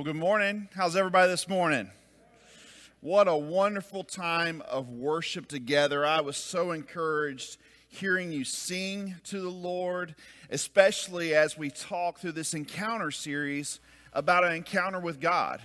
[0.00, 0.70] Well, good morning.
[0.74, 1.90] How's everybody this morning?
[3.02, 6.06] What a wonderful time of worship together.
[6.06, 10.14] I was so encouraged hearing you sing to the Lord,
[10.48, 13.78] especially as we talk through this encounter series
[14.14, 15.60] about an encounter with God.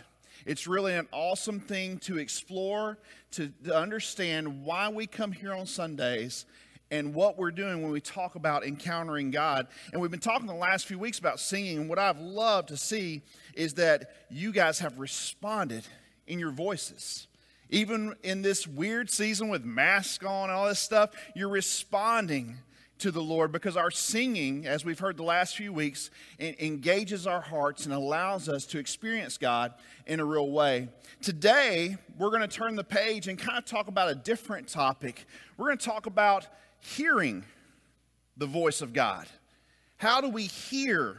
[0.46, 2.98] It's really an awesome thing to explore,
[3.32, 6.46] to, to understand why we come here on Sundays
[6.92, 9.68] and what we're doing when we talk about encountering God.
[9.92, 12.78] And we've been talking the last few weeks about singing, and what I've loved to
[12.78, 13.24] see
[13.56, 15.86] is that you guys have responded
[16.28, 17.28] in your voices.
[17.70, 22.58] Even in this weird season with masks on and all this stuff, you're responding
[22.98, 27.42] to the Lord because our singing, as we've heard the last few weeks, engages our
[27.42, 29.74] hearts and allows us to experience God
[30.06, 30.88] in a real way.
[31.22, 35.26] Today, we're going to turn the page and kind of talk about a different topic.
[35.58, 36.48] We're going to talk about
[36.80, 37.44] hearing
[38.38, 39.26] the voice of God.
[39.98, 41.18] How do we hear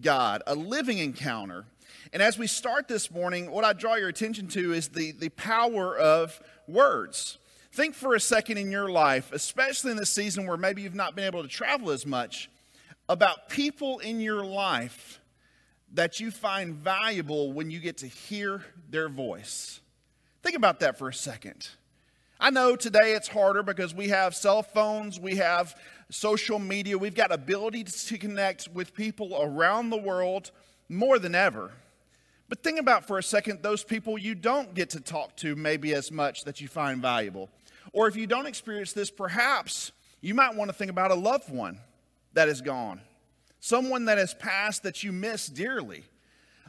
[0.00, 0.42] God?
[0.46, 1.66] A living encounter.
[2.12, 5.30] And as we start this morning, what I draw your attention to is the, the
[5.30, 7.38] power of words.
[7.72, 11.14] Think for a second in your life, especially in this season where maybe you've not
[11.14, 12.50] been able to travel as much,
[13.08, 15.20] about people in your life
[15.94, 19.80] that you find valuable when you get to hear their voice.
[20.42, 21.68] Think about that for a second.
[22.40, 25.76] I know today it's harder because we have cell phones, we have
[26.10, 30.50] social media, we've got ability to connect with people around the world
[30.92, 31.70] more than ever.
[32.48, 35.94] But think about for a second those people you don't get to talk to maybe
[35.94, 37.48] as much that you find valuable.
[37.92, 41.50] Or if you don't experience this, perhaps you might want to think about a loved
[41.50, 41.78] one
[42.34, 43.00] that is gone,
[43.60, 46.04] someone that has passed that you miss dearly.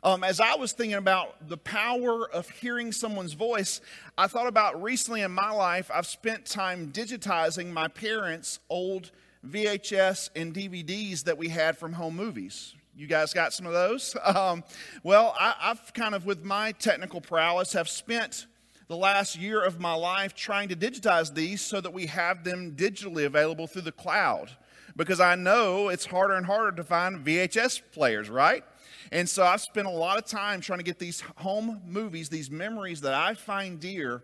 [0.03, 3.79] Um, as I was thinking about the power of hearing someone's voice,
[4.17, 9.11] I thought about recently in my life, I've spent time digitizing my parents' old
[9.47, 12.73] VHS and DVDs that we had from home movies.
[12.95, 14.15] You guys got some of those?
[14.25, 14.63] Um,
[15.03, 18.47] well, I, I've kind of, with my technical prowess, have spent
[18.87, 22.75] the last year of my life trying to digitize these so that we have them
[22.75, 24.51] digitally available through the cloud.
[24.95, 28.63] Because I know it's harder and harder to find VHS players, right?
[29.11, 32.49] And so I've spent a lot of time trying to get these home movies, these
[32.49, 34.23] memories that I find dear,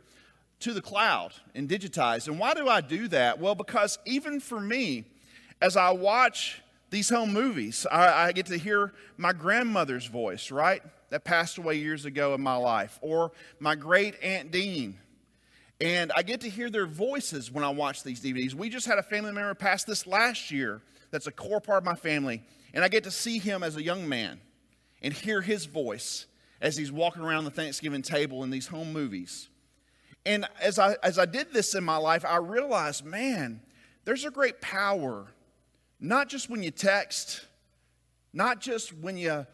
[0.62, 2.28] to the cloud and digitized.
[2.28, 3.40] And why do I do that?
[3.40, 5.06] Well, because even for me,
[5.62, 10.82] as I watch these home movies, I, I, get to hear my grandmother's voice, right?
[11.10, 14.98] That passed away years ago in my life, or my great Aunt Dean.
[15.82, 18.54] And I get to hear their voices when I watch these DVDs.
[18.54, 21.86] We just had a family member pass this last year that's a core part of
[21.86, 24.40] my family, and I get to see him as a young man
[25.02, 26.26] and hear his voice
[26.62, 29.50] as he's walking around the Thanksgiving table in these home movies.
[30.26, 33.62] And as I, as I did this in my life, I realized, man,
[34.06, 35.28] there's a great power,
[36.00, 37.46] not just when you text,
[38.34, 39.46] not just when you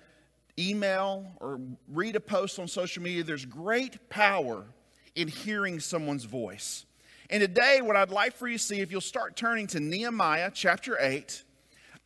[0.58, 4.64] email or read a post on social media, there's great power
[5.16, 6.86] in hearing someone's voice.
[7.30, 10.52] And today, what I'd like for you to see, if you'll start turning to Nehemiah
[10.54, 11.44] chapter 8,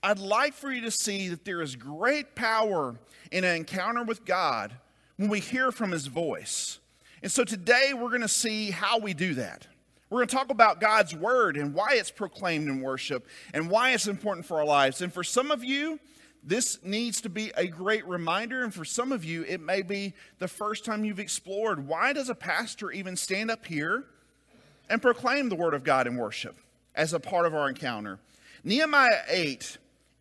[0.02, 2.96] I'd like for you to see that there is great power
[3.32, 4.74] in an encounter with God
[5.18, 6.80] when we hear from his voice.
[7.22, 9.68] And so today we're going to see how we do that.
[10.10, 13.92] We're going to talk about God's word and why it's proclaimed in worship and why
[13.92, 15.02] it's important for our lives.
[15.02, 16.00] And for some of you,
[16.44, 18.64] this needs to be a great reminder.
[18.64, 22.30] And for some of you, it may be the first time you've explored why does
[22.30, 24.06] a pastor even stand up here
[24.90, 26.58] and proclaim the word of God in worship
[26.96, 28.20] as a part of our encounter?
[28.64, 29.78] Nehemiah 8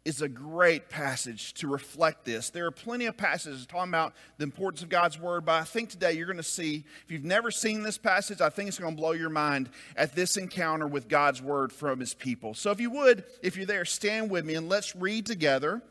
[0.08, 2.49] is a great passage to reflect this.
[2.49, 5.90] There are plenty of passages talking about the importance of God's word, but I think
[5.90, 8.96] today you're going to see, if you've never seen this passage, I think it's going
[8.96, 12.55] to blow your mind at this encounter with God's word from his people.
[12.55, 15.82] So if you would, if you're there, stand with me and let's read together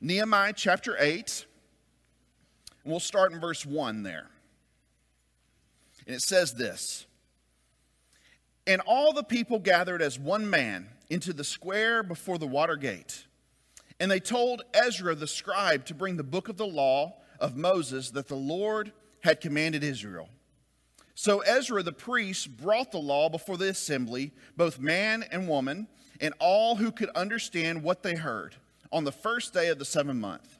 [0.00, 1.44] Nehemiah chapter 8.
[2.84, 4.30] And we'll start in verse 1 there.
[6.06, 7.06] And it says this
[8.68, 13.24] And all the people gathered as one man into the square before the water gate.
[14.00, 18.10] And they told Ezra the scribe to bring the book of the law of Moses
[18.10, 18.92] that the Lord
[19.22, 20.28] had commanded Israel.
[21.14, 25.86] So Ezra the priest brought the law before the assembly, both man and woman,
[26.20, 28.56] and all who could understand what they heard,
[28.92, 30.58] on the first day of the seventh month.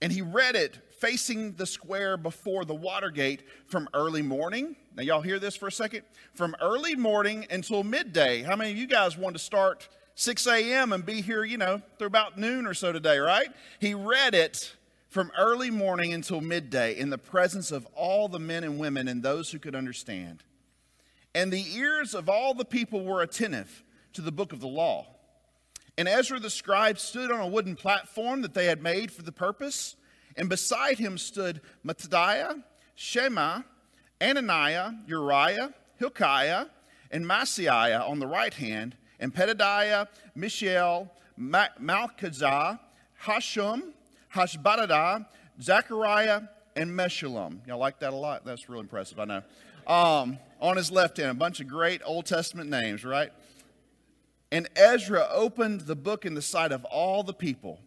[0.00, 4.76] And he read it facing the square before the water gate from early morning.
[4.94, 6.02] Now, y'all hear this for a second?
[6.34, 8.42] From early morning until midday.
[8.42, 10.92] How many of you guys want to start 6 a.m.
[10.92, 13.48] and be here, you know, through about noon or so today, right?
[13.80, 14.74] He read it
[15.08, 19.22] from early morning until midday in the presence of all the men and women and
[19.22, 20.42] those who could understand.
[21.34, 23.82] And the ears of all the people were attentive
[24.14, 25.06] to the book of the law.
[25.98, 29.32] And Ezra the scribe stood on a wooden platform that they had made for the
[29.32, 29.96] purpose,
[30.36, 32.62] And beside him stood Mattithiah,
[32.94, 33.62] Shema,
[34.20, 36.66] Ananiah, Uriah, Hilkiah,
[37.10, 42.80] and Maaseiah on the right hand, and Pedadiah, Mishael, Ma- Malchijah,
[43.22, 43.92] Hashum,
[44.34, 45.26] Hashbaddadah,
[45.62, 46.42] Zechariah,
[46.74, 47.66] and Meshullam.
[47.66, 48.44] Y'all like that a lot?
[48.44, 49.42] That's real impressive, I know.
[49.86, 53.32] Um, on his left hand, a bunch of great Old Testament names, right?
[54.50, 57.78] And Ezra opened the book in the sight of all the people,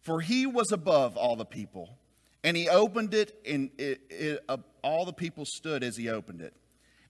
[0.00, 1.90] for he was above all the people.
[2.42, 6.40] And he opened it, and it, it, uh, all the people stood as he opened
[6.40, 6.54] it.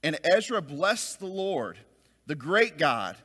[0.03, 1.79] And Ezra blessed the Lord,
[2.27, 3.17] the great God.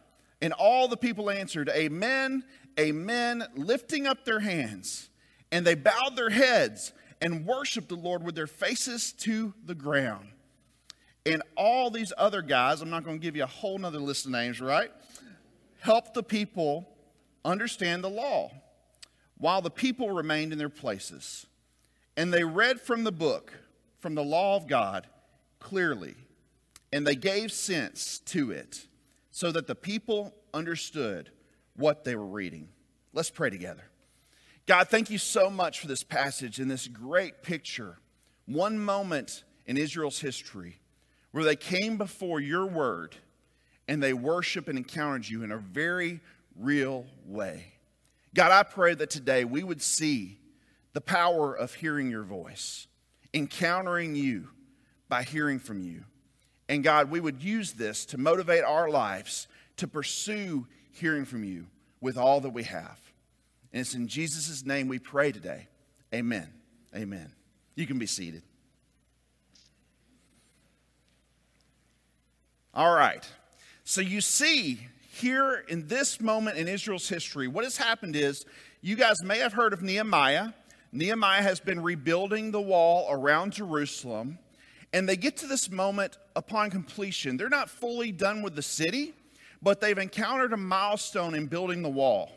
[0.41, 2.43] And all the people answered, Amen,
[2.79, 5.09] Amen, lifting up their hands.
[5.51, 6.91] And they bowed their heads
[7.21, 10.29] and worshiped the Lord with their faces to the ground.
[11.25, 14.25] And all these other guys, I'm not going to give you a whole nother list
[14.25, 14.91] of names, right?
[15.79, 16.88] Helped the people
[17.43, 18.51] understand the law
[19.38, 21.47] while the people remained in their places.
[22.17, 23.53] And they read from the book,
[23.99, 25.07] from the law of God,
[25.59, 26.15] clearly,
[26.91, 28.88] and they gave sense to it
[29.35, 31.29] so that the people understood
[31.75, 32.69] what they were reading.
[33.11, 33.83] Let's pray together.
[34.65, 37.97] God, thank you so much for this passage and this great picture.
[38.45, 40.77] One moment in Israel's history
[41.31, 43.17] where they came before your word
[43.89, 46.21] and they worship and encountered you in a very
[46.57, 47.73] real way.
[48.33, 50.39] God, I pray that today we would see
[50.93, 52.88] the power of hearing your voice,
[53.33, 54.47] encountering you
[55.09, 56.05] by hearing from you.
[56.67, 59.47] And God, we would use this to motivate our lives
[59.77, 61.67] to pursue hearing from you
[62.01, 63.00] with all that we have.
[63.73, 65.67] And it's in Jesus' name we pray today.
[66.13, 66.47] Amen.
[66.95, 67.31] Amen.
[67.75, 68.41] You can be seated.
[72.73, 73.27] All right.
[73.83, 74.79] So you see
[75.12, 78.45] here in this moment in Israel's history, what has happened is
[78.81, 80.50] you guys may have heard of Nehemiah.
[80.91, 84.39] Nehemiah has been rebuilding the wall around Jerusalem.
[84.93, 87.37] And they get to this moment upon completion.
[87.37, 89.13] They're not fully done with the city,
[89.61, 92.31] but they've encountered a milestone in building the wall.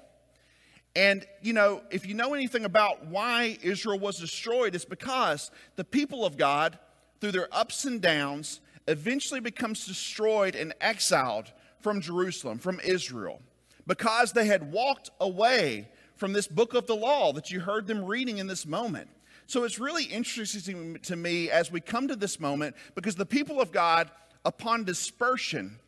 [0.96, 5.84] And, you know, if you know anything about why Israel was destroyed, it's because the
[5.84, 6.78] people of God,
[7.20, 13.40] through their ups and downs, eventually becomes destroyed and exiled from Jerusalem, from Israel,
[13.86, 18.04] because they had walked away from this book of the law that you heard them
[18.04, 19.08] reading in this moment.
[19.48, 23.62] So it's really interesting to me as we come to this moment because the people
[23.62, 24.10] of God,
[24.44, 25.78] upon dispersion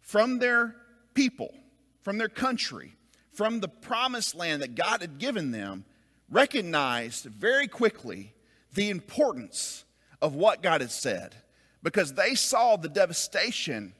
[0.00, 0.74] from their
[1.12, 1.52] people,
[2.00, 2.96] from their country,
[3.34, 5.84] from the promised land that God had given them,
[6.30, 8.32] recognized very quickly
[8.72, 9.84] the importance
[10.22, 11.34] of what God had said
[11.82, 13.92] because they saw the devastation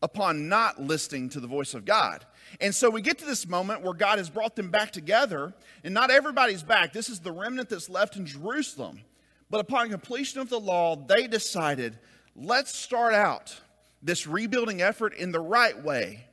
[0.00, 2.24] upon not listening to the voice of God.
[2.60, 5.52] And so we get to this moment where God has brought them back together,
[5.84, 6.92] and not everybody's back.
[6.92, 9.02] This is the remnant that's left in Jerusalem.
[9.50, 11.98] But upon completion of the law, they decided,
[12.34, 13.60] let's start out
[14.02, 16.26] this rebuilding effort in the right way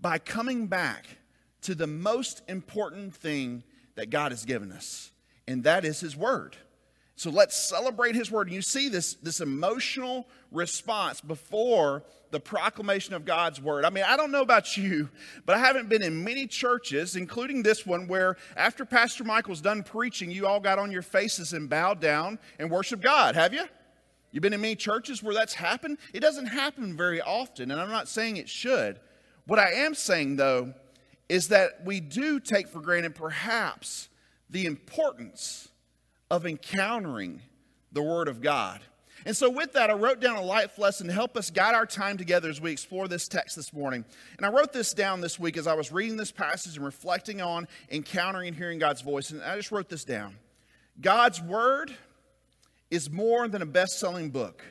[0.00, 1.06] by coming back
[1.62, 3.62] to the most important thing
[3.96, 5.10] that God has given us,
[5.46, 6.56] and that is His Word.
[7.18, 8.46] So let's celebrate his word.
[8.46, 13.84] And you see this, this emotional response before the proclamation of God's word.
[13.84, 15.08] I mean, I don't know about you,
[15.44, 19.82] but I haven't been in many churches, including this one, where after Pastor Michael's done
[19.82, 23.34] preaching, you all got on your faces and bowed down and worshiped God.
[23.34, 23.64] Have you?
[24.30, 25.98] You've been in many churches where that's happened?
[26.14, 29.00] It doesn't happen very often, and I'm not saying it should.
[29.44, 30.72] What I am saying, though,
[31.28, 34.08] is that we do take for granted perhaps
[34.48, 35.68] the importance
[36.30, 37.40] of encountering
[37.92, 38.80] the Word of God.
[39.26, 41.86] And so, with that, I wrote down a life lesson to help us guide our
[41.86, 44.04] time together as we explore this text this morning.
[44.36, 47.40] And I wrote this down this week as I was reading this passage and reflecting
[47.40, 49.30] on encountering and hearing God's voice.
[49.30, 50.36] And I just wrote this down
[51.00, 51.92] God's Word
[52.90, 54.64] is more than a best selling book,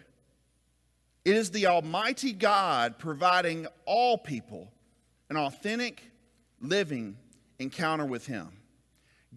[1.25, 4.71] it is the Almighty God providing all people
[5.29, 6.03] an authentic,
[6.61, 7.17] living
[7.59, 8.49] encounter with Him.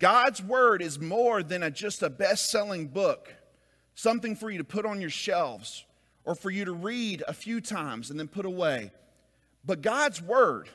[0.00, 3.32] God's word is more than a, just a best selling book,
[3.94, 5.84] something for you to put on your shelves
[6.24, 8.92] or for you to read a few times and then put away.
[9.62, 10.70] But God's word,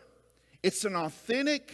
[0.61, 1.73] it's an authentic,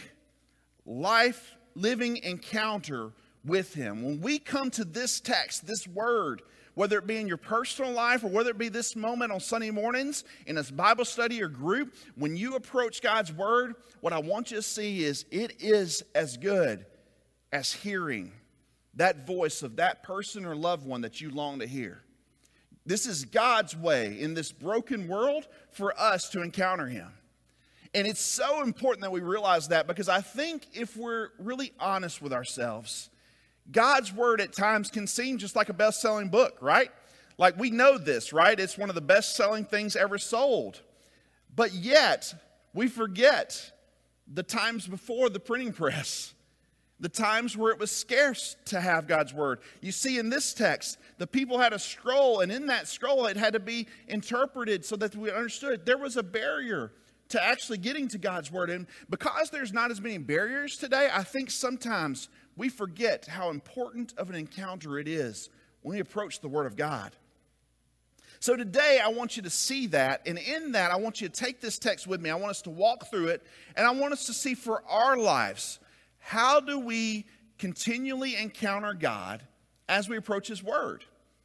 [0.86, 3.12] life living encounter
[3.44, 4.02] with Him.
[4.02, 6.40] When we come to this text, this word,
[6.72, 9.70] whether it be in your personal life or whether it be this moment on Sunday
[9.70, 14.50] mornings in a Bible study or group, when you approach God's Word, what I want
[14.50, 16.86] you to see is it is as good
[17.52, 18.32] as hearing
[18.94, 22.02] that voice of that person or loved one that you long to hear.
[22.84, 27.08] This is God's way in this broken world for us to encounter Him.
[27.94, 32.22] And it's so important that we realize that because I think if we're really honest
[32.22, 33.10] with ourselves,
[33.70, 36.90] God's word at times can seem just like a best selling book, right?
[37.38, 38.58] Like we know this, right?
[38.58, 40.80] It's one of the best selling things ever sold.
[41.54, 42.34] But yet,
[42.72, 43.72] we forget
[44.32, 46.34] the times before the printing press,
[47.02, 49.58] the times where it was scarce to have God's word.
[49.80, 53.36] You see, in this text, the people had a scroll, and in that scroll, it
[53.36, 56.92] had to be interpreted so that we understood there was a barrier
[57.30, 58.70] to actually getting to God's word.
[58.70, 64.14] And because there's not as many barriers today, I think sometimes we forget how important
[64.16, 65.50] of an encounter it is
[65.82, 67.16] when we approach the word of God.
[68.38, 70.22] So today, I want you to see that.
[70.26, 72.30] And in that, I want you to take this text with me.
[72.30, 73.42] I want us to walk through it.
[73.76, 75.80] And I want us to see for our lives
[76.22, 77.26] how do we
[77.58, 79.42] continually encounter God
[79.88, 81.04] as we approach His Word?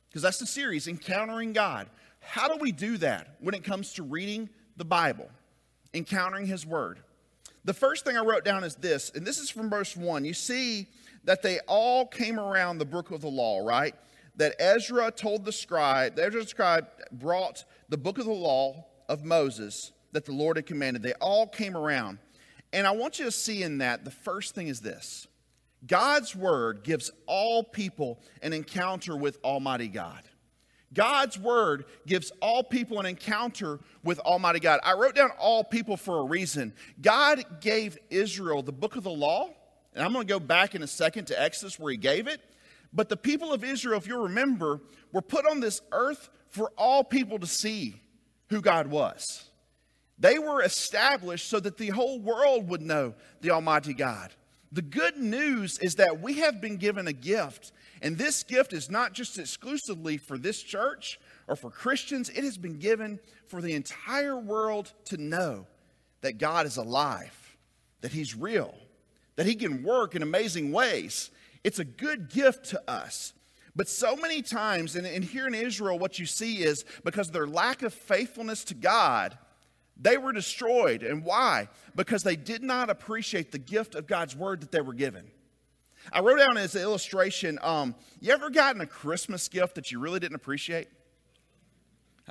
[0.10, 1.90] Because that's the series, Encountering God.
[2.22, 5.30] How do we do that when it comes to reading the Bible,
[5.94, 7.00] encountering His Word?
[7.66, 10.24] The first thing I wrote down is this, and this is from verse 1.
[10.24, 10.88] You see
[11.26, 13.94] that they all came around the book of the law, right?
[14.38, 19.26] that Ezra told the scribe, Ezra the scribe brought the book of the law of
[19.26, 21.04] Moses that the Lord had commanded.
[21.04, 22.20] They all came around.
[22.74, 25.28] And I want you to see in that the first thing is this
[25.86, 30.24] God's word gives all people an encounter with Almighty God.
[30.94, 34.80] God's word gives all people an encounter with Almighty God.
[34.84, 36.74] I wrote down all people for a reason.
[37.02, 39.50] God gave Israel the book of the law,
[39.94, 42.42] and I'm going to go back in a second to Exodus where he gave it.
[42.94, 44.80] But the people of Israel, if you remember,
[45.12, 48.02] were put on this earth for all people to see
[48.50, 49.47] who God was.
[50.20, 54.32] They were established so that the whole world would know the Almighty God.
[54.72, 57.72] The good news is that we have been given a gift,
[58.02, 62.58] and this gift is not just exclusively for this church or for Christians, it has
[62.58, 65.66] been given for the entire world to know
[66.22, 67.58] that God is alive,
[68.02, 68.76] that He's real,
[69.36, 71.32] that He can work in amazing ways,
[71.64, 73.34] it's a good gift to us.
[73.76, 77.34] But so many times, and, and here in Israel, what you see is because of
[77.34, 79.38] their lack of faithfulness to God,
[80.00, 81.04] they were destroyed.
[81.04, 81.70] And why?
[81.96, 85.32] Because they did not appreciate the gift of God's word that they were given.
[86.12, 90.00] I wrote down as an illustration um, you ever gotten a Christmas gift that you
[90.00, 90.88] really didn't appreciate?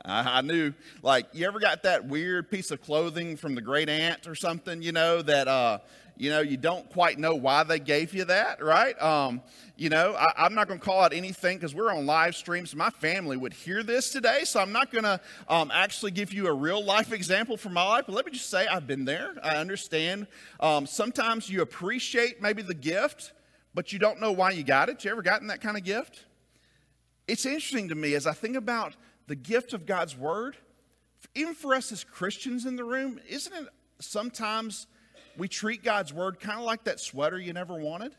[0.04, 3.88] I, I knew, like, you ever got that weird piece of clothing from the great
[3.88, 5.78] aunt or something, you know, that uh,
[6.16, 9.00] you know, you don't quite know why they gave you that, right?
[9.00, 9.42] Um,
[9.76, 12.74] you know, I, am not going to call out anything because we're on live streams.
[12.74, 16.46] My family would hear this today, so I'm not going to um, actually give you
[16.46, 18.04] a real life example from my life.
[18.06, 19.34] But let me just say, I've been there.
[19.42, 20.26] I understand.
[20.58, 23.32] Um, sometimes you appreciate maybe the gift,
[23.74, 25.04] but you don't know why you got it.
[25.04, 26.24] You ever gotten that kind of gift?
[27.28, 28.94] It's interesting to me as I think about
[29.26, 30.56] the gift of God's word.
[31.34, 33.68] Even for us as Christians in the room, isn't it
[33.98, 34.86] sometimes
[35.36, 38.14] we treat God's word kind of like that sweater you never wanted,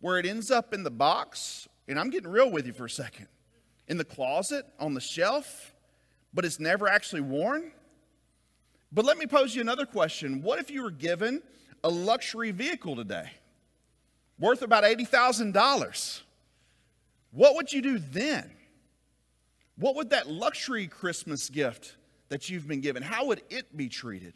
[0.00, 2.90] where it ends up in the box, and I'm getting real with you for a
[2.90, 3.28] second,
[3.88, 5.74] in the closet, on the shelf,
[6.34, 7.72] but it's never actually worn.
[8.92, 10.42] But let me pose you another question.
[10.42, 11.42] What if you were given
[11.82, 13.30] a luxury vehicle today
[14.38, 16.20] worth about $80,000?
[17.30, 18.50] What would you do then?
[19.76, 21.96] What would that luxury Christmas gift
[22.28, 24.34] that you've been given, how would it be treated?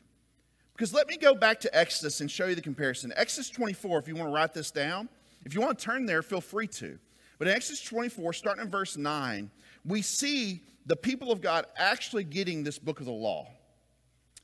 [0.81, 3.13] Because let me go back to Exodus and show you the comparison.
[3.15, 5.11] Exodus 24, if you want to write this down,
[5.45, 6.99] if you want to turn there, feel free to.
[7.39, 9.51] But in Exodus 24, starting in verse 9,
[9.85, 13.47] we see the people of God actually getting this book of the law.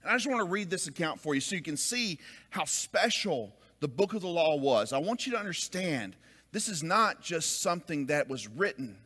[0.03, 2.19] And I just want to read this account for you so you can see
[2.51, 4.93] how special the book of the law was.
[4.93, 6.17] I want you to understand
[6.53, 8.99] this is not just something that was written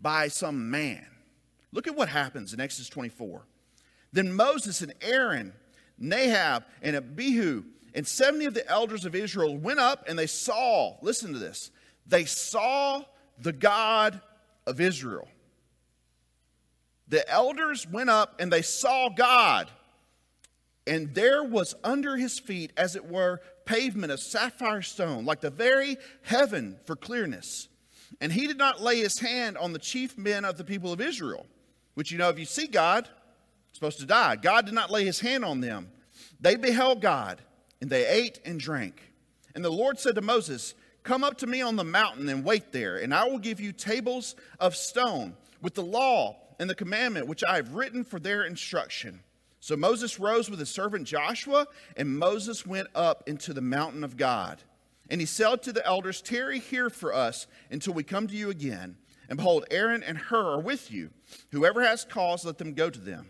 [0.00, 1.06] by some man.
[1.70, 3.46] Look at what happens in Exodus 24.
[4.12, 5.52] Then Moses and Aaron
[6.02, 10.96] Nadab and Abihu and 70 of the elders of Israel went up and they saw,
[11.00, 11.70] listen to this,
[12.06, 13.02] they saw
[13.38, 14.20] the God
[14.66, 15.28] of Israel.
[17.08, 19.70] The elders went up and they saw God,
[20.86, 25.50] and there was under his feet, as it were, pavement of sapphire stone, like the
[25.50, 27.68] very heaven for clearness.
[28.20, 31.00] And he did not lay his hand on the chief men of the people of
[31.00, 31.46] Israel,
[31.94, 33.08] which you know, if you see God,
[33.82, 34.36] supposed to die.
[34.36, 35.90] God did not lay his hand on them.
[36.40, 37.42] They beheld God,
[37.80, 39.12] and they ate and drank.
[39.56, 42.70] And the Lord said to Moses, Come up to me on the mountain and wait
[42.70, 47.26] there, and I will give you tables of stone with the law and the commandment
[47.26, 49.18] which I have written for their instruction.
[49.58, 54.16] So Moses rose with his servant Joshua, and Moses went up into the mountain of
[54.16, 54.62] God.
[55.10, 58.48] And he said to the elders, Tarry here for us until we come to you
[58.48, 58.96] again.
[59.28, 61.10] And behold, Aaron and Hur are with you.
[61.50, 63.26] Whoever has cause, let them go to them.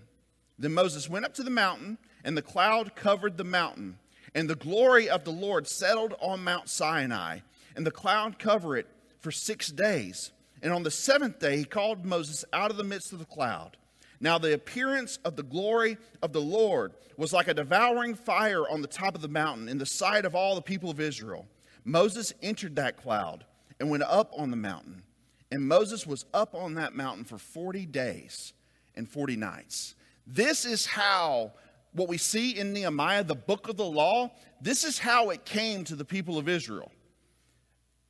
[0.62, 3.98] Then Moses went up to the mountain, and the cloud covered the mountain,
[4.32, 7.40] and the glory of the Lord settled on Mount Sinai.
[7.74, 8.86] and the cloud covered it
[9.18, 10.30] for six days.
[10.62, 13.76] And on the seventh day, he called Moses out of the midst of the cloud.
[14.20, 18.82] Now, the appearance of the glory of the Lord was like a devouring fire on
[18.82, 21.48] the top of the mountain in the sight of all the people of Israel.
[21.84, 23.44] Moses entered that cloud
[23.80, 25.02] and went up on the mountain.
[25.50, 28.52] And Moses was up on that mountain for 40 days
[28.94, 29.96] and 40 nights.
[30.26, 31.52] This is how
[31.92, 35.84] what we see in Nehemiah, the book of the law, this is how it came
[35.84, 36.90] to the people of Israel.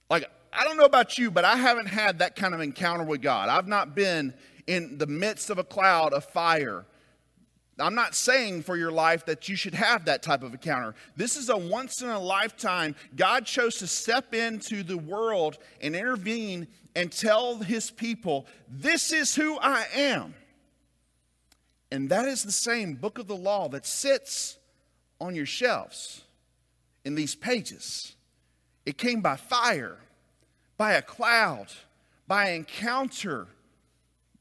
[0.09, 3.23] Like, I don't know about you, but I haven't had that kind of encounter with
[3.23, 3.49] God.
[3.49, 4.35] I've not been
[4.67, 6.85] in the midst of a cloud of fire.
[7.79, 10.95] I'm not saying for your life that you should have that type of encounter.
[11.17, 12.95] This is a once in a lifetime.
[13.17, 19.35] God chose to step into the world and intervene and tell his people, This is
[19.35, 20.35] who I am.
[21.93, 24.57] And that is the same book of the law that sits
[25.21, 26.23] on your shelves
[27.05, 28.17] in these pages.
[28.87, 29.99] It came by fire,
[30.79, 31.67] by a cloud,
[32.27, 33.47] by encounter,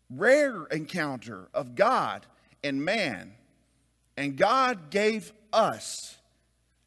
[0.10, 2.25] rare encounter of God
[2.63, 3.34] and man.
[4.15, 6.15] And God gave us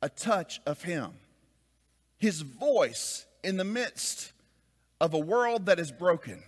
[0.00, 1.11] a touch of Him,
[2.16, 4.33] His voice in the midst
[4.99, 6.42] of a world that is broken.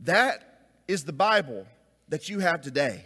[0.00, 1.68] That is the Bible
[2.08, 3.04] that you have today.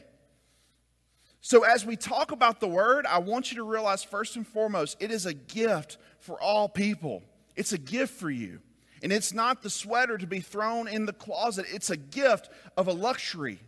[1.46, 4.96] So, as we talk about the word, I want you to realize first and foremost,
[4.98, 7.22] it is a gift for all people.
[7.54, 8.58] It's a gift for you.
[9.00, 12.88] And it's not the sweater to be thrown in the closet, it's a gift of
[12.88, 13.60] a luxury.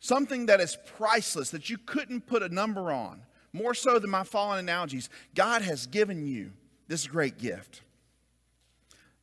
[0.00, 3.22] Something that is priceless, that you couldn't put a number on.
[3.52, 5.08] More so than my fallen analogies.
[5.36, 6.50] God has given you
[6.88, 7.82] this great gift.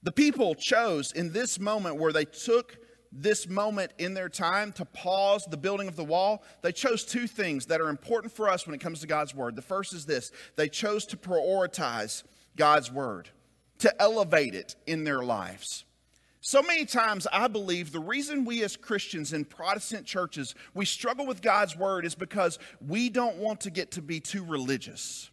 [0.03, 2.77] The people chose in this moment where they took
[3.12, 7.28] this moment in their time to pause the building of the wall, they chose two
[7.28, 9.56] things that are important for us when it comes to God's word.
[9.56, 12.24] The first is this they chose to prioritize
[12.56, 13.30] God's word,
[13.80, 15.86] to elevate it in their lives.
[16.43, 21.28] So many times, I believe the reason we as Christians in Protestant churches we struggle
[21.28, 25.30] with God's word is because we don't want to get to be too religious.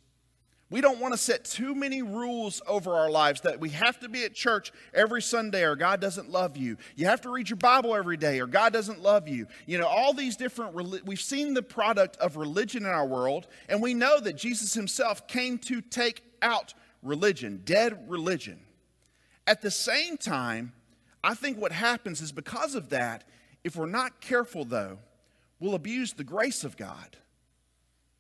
[0.71, 4.09] We don't want to set too many rules over our lives that we have to
[4.09, 6.77] be at church every Sunday or God doesn't love you.
[6.95, 9.47] You have to read your Bible every day or God doesn't love you.
[9.65, 13.81] You know, all these different, we've seen the product of religion in our world, and
[13.81, 18.61] we know that Jesus himself came to take out religion, dead religion.
[19.47, 20.75] At the same time,
[21.25, 23.25] I think what happens is because of that,
[23.65, 24.99] if we're not careful though,
[25.61, 27.17] we'll abuse the grace of God.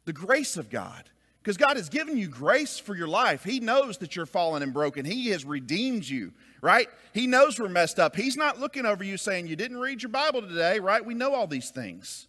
[0.06, 1.10] The grace of God.
[1.42, 3.44] Because God has given you grace for your life.
[3.44, 5.04] He knows that you're fallen and broken.
[5.04, 6.88] He has redeemed you, right?
[7.14, 8.16] He knows we're messed up.
[8.16, 11.04] He's not looking over you saying, You didn't read your Bible today, right?
[11.04, 12.26] We know all these things.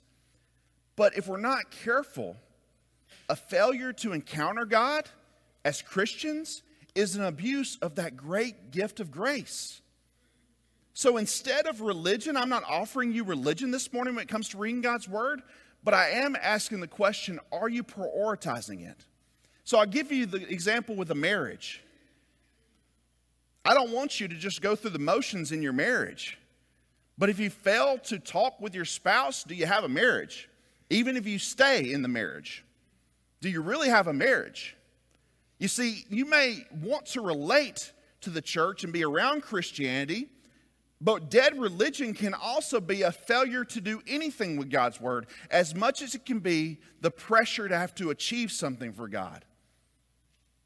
[0.95, 2.36] But if we're not careful,
[3.30, 5.10] a failure to encounter God
[5.63, 6.63] as Christians
[6.95, 9.82] is an abuse of that great gift of grace.
[10.93, 14.58] So instead of religion, I'm not offering you religion this morning when it comes to
[14.58, 15.41] reading God's word,
[15.84, 19.06] but I am asking the question are you prioritizing it?
[19.63, 21.84] So I'll give you the example with a marriage.
[23.63, 26.38] I don't want you to just go through the motions in your marriage.
[27.18, 30.50] But if you fail to talk with your spouse, do you have a marriage?
[30.89, 32.63] Even if you stay in the marriage,
[33.42, 34.76] do you really have a marriage?
[35.60, 40.30] You see, you may want to relate to the church and be around Christianity,
[41.01, 45.73] but dead religion can also be a failure to do anything with God's word, as
[45.73, 49.45] much as it can be the pressure to have to achieve something for God.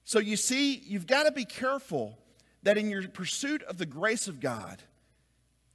[0.03, 2.17] So you see, you've got to be careful
[2.63, 4.81] that in your pursuit of the grace of God,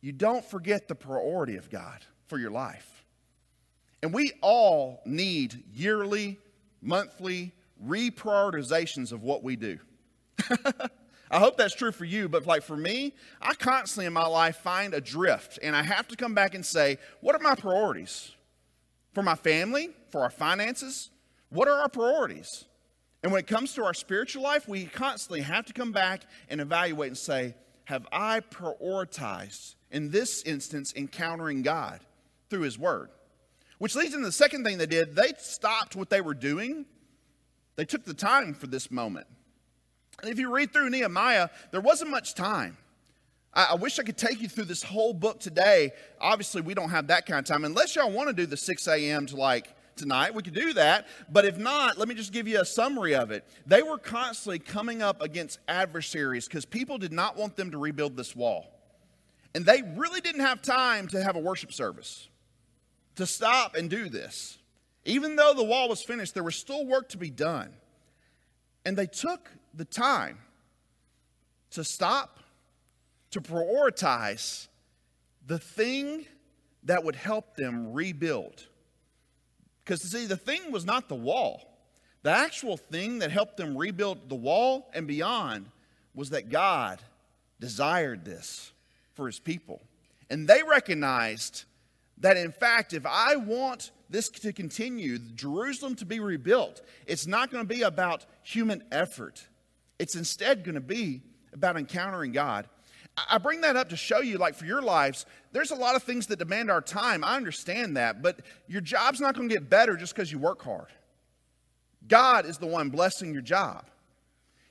[0.01, 3.05] you don't forget the priority of God for your life.
[4.03, 6.39] And we all need yearly,
[6.83, 7.53] monthly
[7.85, 9.79] reprioritizations of what we do.
[11.31, 14.57] I hope that's true for you, but like for me, I constantly in my life
[14.57, 18.33] find a drift and I have to come back and say, what are my priorities?
[19.13, 21.11] For my family, for our finances,
[21.51, 22.65] what are our priorities?
[23.23, 26.61] And when it comes to our spiritual life, we constantly have to come back and
[26.61, 32.01] evaluate and say, have I prioritized, in this instance, encountering God
[32.49, 33.09] through His Word?
[33.79, 35.17] Which leads into the second thing they did.
[35.17, 36.87] They stopped what they were doing,
[37.77, 39.27] they took the time for this moment.
[40.23, 42.77] And if you read through Nehemiah, there wasn't much time.
[43.55, 45.93] I, I wish I could take you through this whole book today.
[46.21, 48.89] Obviously, we don't have that kind of time, unless y'all want to do the 6
[48.89, 49.27] a.m.
[49.27, 50.35] to like tonight.
[50.35, 51.07] We could do that.
[51.31, 53.45] But if not, let me just give you a summary of it.
[53.67, 58.17] They were constantly coming up against adversaries because people did not want them to rebuild
[58.17, 58.73] this wall.
[59.55, 62.29] And they really didn't have time to have a worship service,
[63.17, 64.59] to stop and do this.
[65.05, 67.73] Even though the wall was finished, there was still work to be done.
[68.85, 70.39] And they took the time
[71.71, 72.41] to stop,
[73.31, 74.69] to prioritize
[75.47, 76.27] the thing
[76.85, 78.67] that would help them rebuild.
[79.85, 81.65] Because, see, the thing was not the wall.
[82.23, 85.67] The actual thing that helped them rebuild the wall and beyond
[86.15, 87.01] was that God
[87.61, 88.73] desired this
[89.15, 89.81] for his people.
[90.31, 91.65] And they recognized
[92.19, 97.51] that, in fact, if I want this to continue, Jerusalem to be rebuilt, it's not
[97.51, 99.47] going to be about human effort.
[99.99, 102.69] It's instead going to be about encountering God.
[103.29, 106.03] I bring that up to show you, like for your lives, there's a lot of
[106.03, 107.25] things that demand our time.
[107.25, 110.63] I understand that, but your job's not going to get better just because you work
[110.63, 110.89] hard.
[112.07, 113.87] God is the one blessing your job.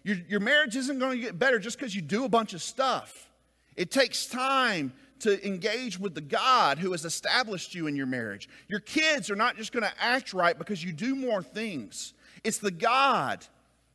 [0.03, 2.61] Your, your marriage isn't going to get better just because you do a bunch of
[2.61, 3.27] stuff.
[3.75, 8.47] It takes time to engage with the God who has established you in your marriage.
[8.67, 12.13] Your kids are not just going to act right because you do more things.
[12.43, 13.45] It's the God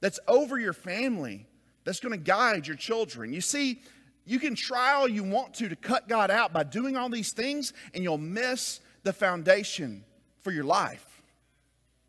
[0.03, 1.47] that's over your family
[1.85, 3.33] that's going to guide your children.
[3.33, 3.81] You see,
[4.27, 7.33] you can try all you want to to cut God out by doing all these
[7.33, 10.05] things, and you'll miss the foundation
[10.43, 11.23] for your life.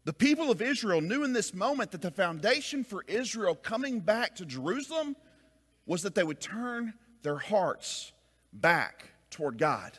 [0.05, 4.35] The people of Israel knew in this moment that the foundation for Israel coming back
[4.35, 5.15] to Jerusalem
[5.85, 8.11] was that they would turn their hearts
[8.51, 9.97] back toward God.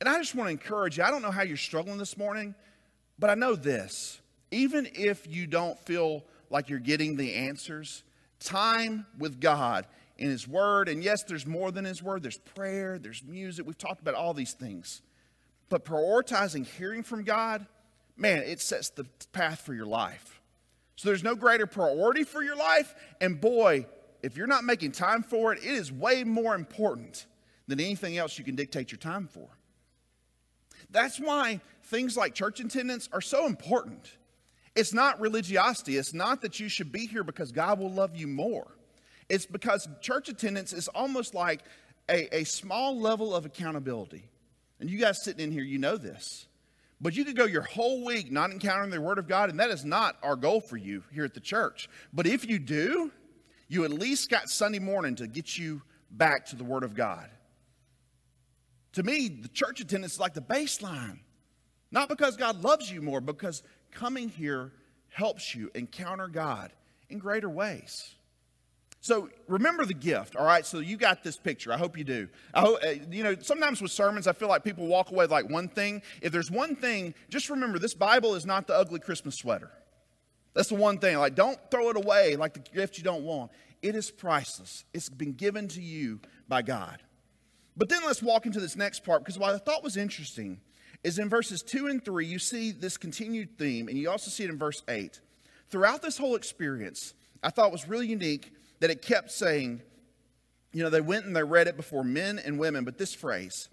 [0.00, 1.04] And I just want to encourage you.
[1.04, 2.54] I don't know how you're struggling this morning,
[3.18, 4.20] but I know this.
[4.50, 8.04] Even if you don't feel like you're getting the answers,
[8.38, 9.86] time with God
[10.18, 13.66] in His Word, and yes, there's more than His Word, there's prayer, there's music.
[13.66, 15.00] We've talked about all these things.
[15.70, 17.66] But prioritizing hearing from God,
[18.16, 20.40] man, it sets the path for your life.
[20.96, 22.94] So there's no greater priority for your life.
[23.20, 23.86] And boy,
[24.22, 27.26] if you're not making time for it, it is way more important
[27.66, 29.48] than anything else you can dictate your time for.
[30.90, 34.12] That's why things like church attendance are so important.
[34.74, 35.96] It's not religiosity.
[35.96, 38.76] It's not that you should be here because God will love you more.
[39.28, 41.60] It's because church attendance is almost like
[42.08, 44.24] a, a small level of accountability.
[44.80, 46.46] And you guys sitting in here, you know this.
[47.00, 49.70] But you could go your whole week not encountering the Word of God, and that
[49.70, 51.88] is not our goal for you here at the church.
[52.12, 53.10] But if you do,
[53.68, 57.28] you at least got Sunday morning to get you back to the Word of God.
[58.92, 61.18] To me, the church attendance is like the baseline.
[61.90, 64.72] Not because God loves you more, because coming here
[65.10, 66.72] helps you encounter God
[67.08, 68.14] in greater ways.
[69.00, 70.64] So remember the gift, all right?
[70.64, 71.72] So you got this picture.
[71.72, 72.28] I hope you do.
[72.54, 75.50] I hope, uh, you know, sometimes with sermons, I feel like people walk away like
[75.50, 76.02] one thing.
[76.20, 79.70] If there's one thing, just remember this Bible is not the ugly Christmas sweater.
[80.54, 81.18] That's the one thing.
[81.18, 83.50] Like, don't throw it away like the gift you don't want.
[83.82, 84.84] It is priceless.
[84.94, 87.02] It's been given to you by God.
[87.76, 90.60] But then let's walk into this next part because what I thought was interesting
[91.04, 94.44] is in verses 2 and 3, you see this continued theme, and you also see
[94.44, 95.20] it in verse 8.
[95.70, 99.82] Throughout this whole experience, I thought was really unique that it kept saying,
[100.72, 103.68] you know, they went and they read it before men and women, but this phrase,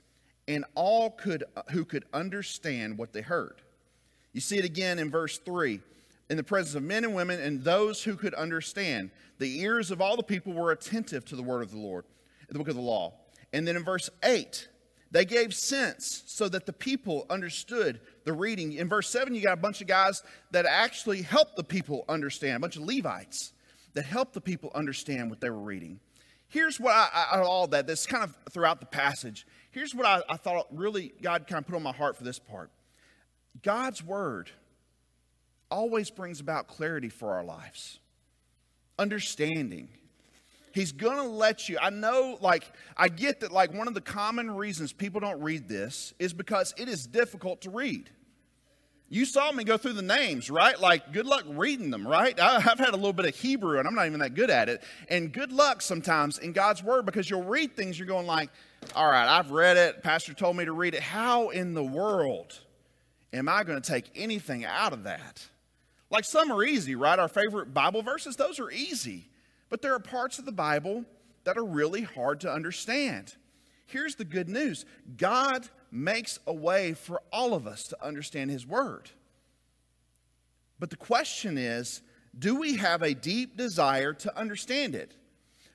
[0.47, 3.61] and all could who could understand what they heard.
[4.33, 5.79] You see it again in verse 3
[6.29, 9.11] in the presence of men and women and those who could understand.
[9.39, 12.05] The ears of all the people were attentive to the word of the Lord,
[12.49, 13.13] the book of the law.
[13.51, 14.68] And then in verse 8,
[15.11, 18.73] they gave sense so that the people understood the reading.
[18.73, 22.57] In verse 7, you got a bunch of guys that actually helped the people understand,
[22.57, 23.53] a bunch of Levites
[23.93, 25.99] that helped the people understand what they were reading.
[26.47, 30.05] Here's what I, out of all that, that's kind of throughout the passage, here's what
[30.05, 32.71] I, I thought really God kind of put on my heart for this part.
[33.61, 34.49] God's word
[35.69, 37.99] always brings about clarity for our lives,
[38.97, 39.89] understanding.
[40.71, 41.77] He's going to let you.
[41.81, 45.67] I know, like, I get that, like, one of the common reasons people don't read
[45.67, 48.09] this is because it is difficult to read.
[49.11, 50.79] You saw me go through the names, right?
[50.79, 52.39] Like, good luck reading them, right?
[52.39, 54.83] I've had a little bit of Hebrew and I'm not even that good at it.
[55.09, 58.51] And good luck sometimes in God's Word because you'll read things, you're going like,
[58.95, 60.03] all right, I've read it.
[60.03, 61.01] Pastor told me to read it.
[61.01, 62.59] How in the world
[63.33, 65.43] am I going to take anything out of that?
[66.11, 67.17] Like, some are easy, right?
[67.17, 69.28] Our favorite Bible verses, those are easy.
[69.69, 71.05] But there are parts of the Bible
[71.43, 73.35] that are really hard to understand.
[73.85, 74.85] Here's the good news
[75.17, 79.09] God makes a way for all of us to understand His Word.
[80.79, 82.01] But the question is
[82.37, 85.15] do we have a deep desire to understand it?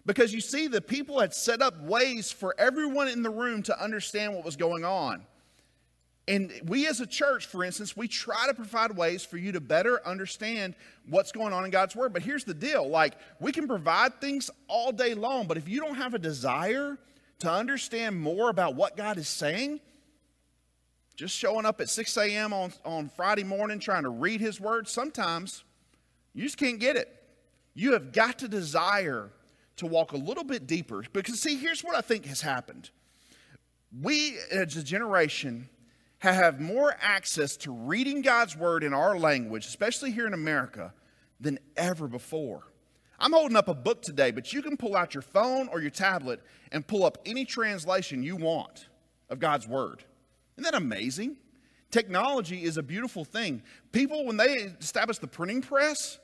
[0.07, 3.83] Because you see, the people had set up ways for everyone in the room to
[3.83, 5.25] understand what was going on.
[6.27, 9.61] And we as a church, for instance, we try to provide ways for you to
[9.61, 10.75] better understand
[11.07, 12.15] what's going on in God's Word.
[12.15, 15.81] But here's the deal like, we can provide things all day long, but if you
[15.81, 16.99] don't have a desire
[17.41, 19.81] to understand more about what God is saying,
[21.15, 22.53] just showing up at 6 a.m.
[22.53, 25.63] On, on Friday morning trying to read His Word, sometimes
[26.33, 27.09] you just can't get it.
[27.75, 29.31] You have got to desire
[29.77, 31.05] to walk a little bit deeper.
[31.13, 32.91] Because, see, here's what I think has happened.
[34.01, 35.69] We, as a generation,
[36.19, 40.93] have more access to reading God's word in our language, especially here in America,
[41.41, 42.63] than ever before.
[43.19, 45.91] I'm holding up a book today, but you can pull out your phone or your
[45.91, 46.41] tablet
[46.73, 48.89] and pull up any translation you want
[49.29, 50.05] of God's word.
[50.57, 51.37] Isn't that amazing?
[51.91, 53.63] Technology is a beautiful thing.
[53.93, 56.19] People, when they established the printing press,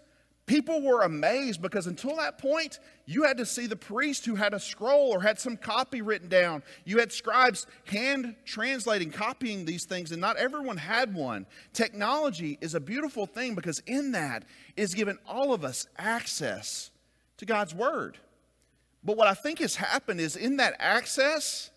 [0.50, 4.52] people were amazed because until that point, you had to see the priest who had
[4.52, 6.64] a scroll or had some copy written down.
[6.84, 11.46] You had scribes hand translating, copying these things, and not everyone had one.
[11.72, 14.42] Technology is a beautiful thing because in that
[14.76, 16.90] is given all of us access
[17.36, 18.18] to God's Word.
[19.04, 21.70] But what I think has happened is in that access,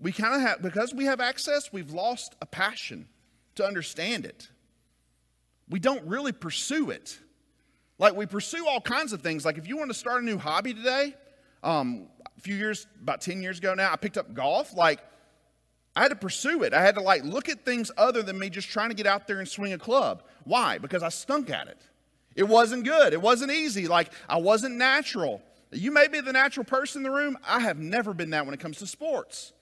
[0.00, 3.06] we kind of have, because we have access, we've lost a passion
[3.54, 4.48] to understand it.
[5.68, 7.16] We don't really pursue it.
[8.00, 9.44] Like we pursue all kinds of things.
[9.44, 11.14] Like if you want to start a new hobby today,
[11.62, 14.74] um, a few years, about 10 years ago now, I picked up golf.
[14.74, 15.00] Like
[15.94, 16.72] I had to pursue it.
[16.72, 19.26] I had to like look at things other than me just trying to get out
[19.26, 20.22] there and swing a club.
[20.44, 20.78] Why?
[20.78, 21.76] Because I stunk at it.
[22.34, 23.12] It wasn't good.
[23.12, 23.86] It wasn't easy.
[23.86, 25.42] Like I wasn't natural.
[25.70, 27.36] You may be the natural person in the room.
[27.46, 29.52] I have never been that when it comes to sports.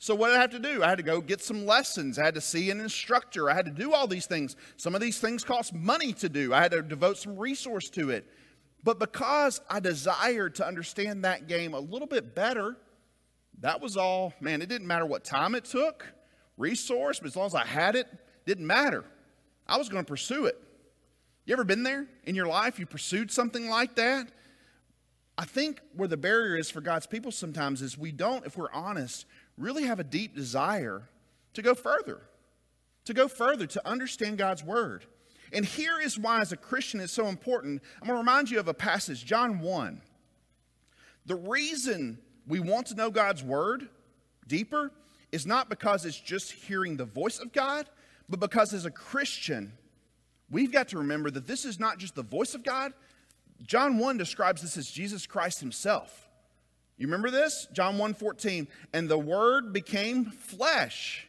[0.00, 0.84] So, what did I have to do?
[0.84, 2.18] I had to go get some lessons.
[2.18, 3.50] I had to see an instructor.
[3.50, 4.54] I had to do all these things.
[4.76, 6.54] Some of these things cost money to do.
[6.54, 8.26] I had to devote some resource to it.
[8.84, 12.76] But because I desired to understand that game a little bit better,
[13.60, 16.06] that was all, man, it didn't matter what time it took,
[16.56, 18.06] resource, but as long as I had it,
[18.46, 19.04] didn't matter.
[19.66, 20.56] I was going to pursue it.
[21.44, 22.78] You ever been there in your life?
[22.78, 24.28] You pursued something like that?
[25.36, 28.72] I think where the barrier is for God's people sometimes is we don't, if we're
[28.72, 29.26] honest,
[29.58, 31.02] really have a deep desire
[31.54, 32.20] to go further,
[33.04, 35.04] to go further, to understand God's word.
[35.52, 37.82] And here is why, as a Christian, it's so important.
[38.00, 40.00] I'm going to remind you of a passage, John 1.
[41.26, 43.88] The reason we want to know God's word
[44.46, 44.92] deeper
[45.32, 47.88] is not because it's just hearing the voice of God,
[48.28, 49.72] but because as a Christian,
[50.50, 52.92] we've got to remember that this is not just the voice of God.
[53.62, 56.27] John 1 describes this as Jesus Christ himself.
[56.98, 57.68] You remember this?
[57.72, 61.28] John 1:14, and the word became flesh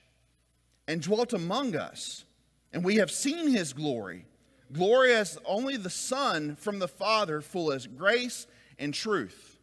[0.87, 2.25] and dwelt among us,
[2.73, 4.25] and we have seen his glory.
[4.71, 9.59] Glory as only the Son from the Father, full as grace and truth.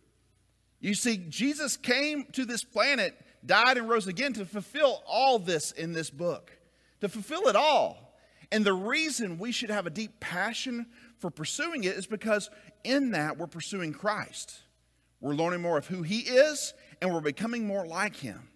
[0.81, 5.73] You see, Jesus came to this planet, died and rose again to fulfill all this
[5.73, 6.53] in this book,
[7.01, 8.16] to fulfill it all.
[8.53, 10.87] And the reason we should have a deep passion
[11.19, 12.51] for pursuing it is because
[12.85, 14.61] in that we're pursuing Christ.
[15.20, 18.48] We're learning more of who He is, and we're becoming more like Him.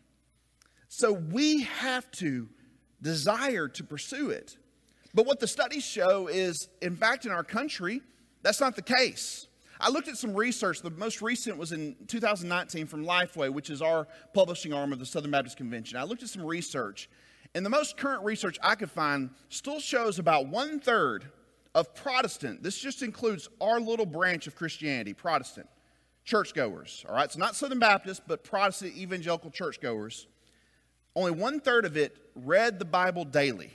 [0.89, 2.49] So we have to
[3.01, 4.57] desire to pursue it.
[5.15, 8.03] But what the studies show is, in fact, in our country,
[8.43, 9.49] that's not the case.
[9.81, 10.83] I looked at some research.
[10.83, 15.07] The most recent was in 2019 from Lifeway, which is our publishing arm of the
[15.07, 15.99] Southern Baptist Convention.
[15.99, 17.09] I looked at some research,
[17.55, 21.31] and the most current research I could find still shows about one third
[21.75, 25.69] of Protestant, this just includes our little branch of Christianity, Protestant,
[26.25, 27.31] churchgoers, all right?
[27.31, 30.27] So not Southern Baptist, but Protestant evangelical churchgoers.
[31.17, 33.73] Only one third of it read the Bible daily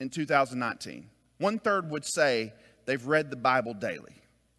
[0.00, 1.08] in 2019.
[1.38, 2.52] One third would say
[2.86, 4.14] they've read the Bible daily.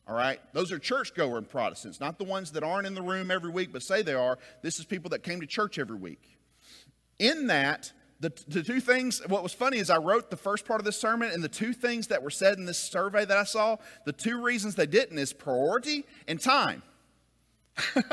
[0.07, 0.39] All right?
[0.53, 3.81] Those are churchgoer Protestants, not the ones that aren't in the room every week but
[3.81, 4.37] say they are.
[4.61, 6.37] This is people that came to church every week.
[7.19, 7.91] In that,
[8.23, 10.97] the, the two things, what was funny is I wrote the first part of this
[10.97, 14.13] sermon, and the two things that were said in this survey that I saw, the
[14.13, 16.83] two reasons they didn't is priority and time.
[17.95, 18.05] and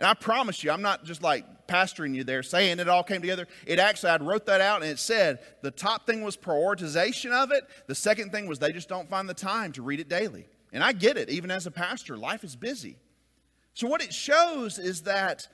[0.00, 3.46] I promise you, I'm not just like pastoring you there saying it all came together.
[3.66, 7.52] It actually, I wrote that out and it said the top thing was prioritization of
[7.52, 7.64] it.
[7.86, 10.46] The second thing was they just don't find the time to read it daily.
[10.72, 12.96] And I get it, even as a pastor, life is busy.
[13.74, 15.48] So, what it shows is that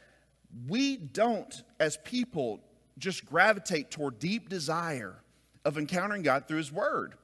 [0.68, 2.60] we don't, as people,
[3.00, 5.16] just gravitate toward deep desire
[5.64, 7.14] of encountering God through His Word.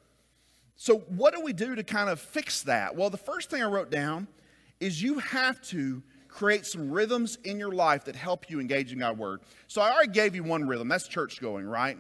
[0.75, 2.97] So, what do we do to kind of fix that?
[2.97, 4.27] Well, the first thing I wrote down
[4.81, 8.99] is you have to create some rhythms in your life that help you engage in
[8.99, 9.41] God's Word.
[9.69, 11.97] So, I already gave you one rhythm that's church going, right?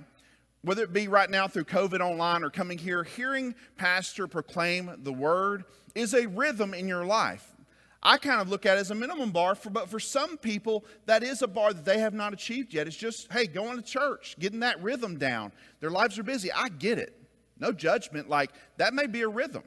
[0.63, 5.13] Whether it be right now through COVID online or coming here, hearing Pastor proclaim the
[5.13, 7.56] Word is a rhythm in your life.
[8.03, 10.85] I kind of look at it as a minimum bar, for, but for some people,
[11.07, 12.87] that is a bar that they have not achieved yet.
[12.87, 15.53] It's just, hey, going to church, getting that rhythm down.
[15.81, 16.53] Their lives are busy.
[16.53, 17.19] I get it.
[17.59, 18.29] No judgment.
[18.29, 19.63] Like, that may be a rhythm.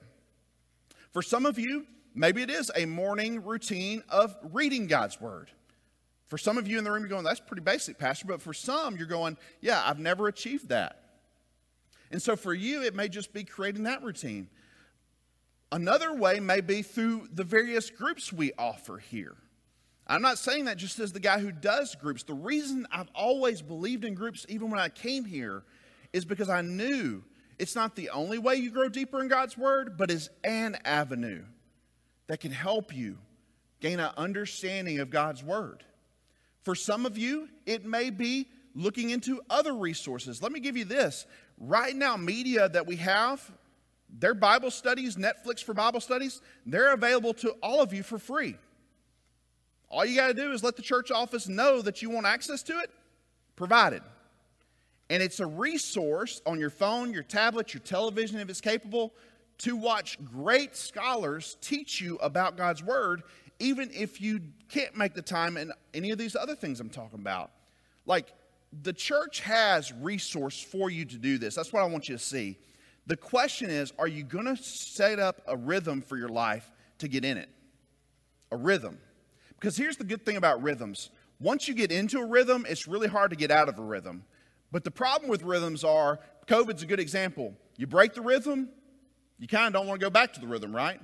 [1.12, 5.50] For some of you, maybe it is a morning routine of reading God's Word.
[6.28, 8.28] For some of you in the room, you're going, that's pretty basic, Pastor.
[8.28, 11.04] But for some, you're going, yeah, I've never achieved that.
[12.12, 14.48] And so for you, it may just be creating that routine.
[15.72, 19.36] Another way may be through the various groups we offer here.
[20.08, 22.24] I'm not saying that just as the guy who does groups.
[22.24, 25.64] The reason I've always believed in groups, even when I came here,
[26.12, 27.24] is because I knew
[27.60, 31.44] it's not the only way you grow deeper in God's Word, but is an avenue
[32.26, 33.20] that can help you
[33.80, 35.84] gain an understanding of God's Word.
[36.64, 40.42] For some of you, it may be looking into other resources.
[40.42, 41.28] Let me give you this.
[41.64, 43.52] RightNow Media that we have,
[44.18, 48.56] their Bible studies, Netflix for Bible studies, they're available to all of you for free.
[49.90, 52.64] All you got to do is let the church office know that you want access
[52.64, 52.92] to it,
[53.56, 54.02] provided.
[55.10, 59.14] And it's a resource on your phone, your tablet, your television, if it's capable,
[59.60, 63.24] to watch great scholars teach you about God's Word,
[63.60, 67.20] even if you can't make the time and any of these other things I'm talking
[67.20, 67.52] about.
[68.06, 68.34] Like,
[68.84, 71.56] the church has resource for you to do this.
[71.56, 72.58] That's what I want you to see.
[73.10, 77.08] The question is are you going to set up a rhythm for your life to
[77.08, 77.50] get in it?
[78.52, 79.00] A rhythm.
[79.50, 83.08] Because here's the good thing about rhythms once you get into a rhythm, it's really
[83.08, 84.26] hard to get out of a rhythm.
[84.72, 87.56] But the problem with rhythms are COVID's a good example.
[87.78, 88.70] You break the rhythm,
[89.40, 91.00] you kind of don't want to go back to the rhythm, right?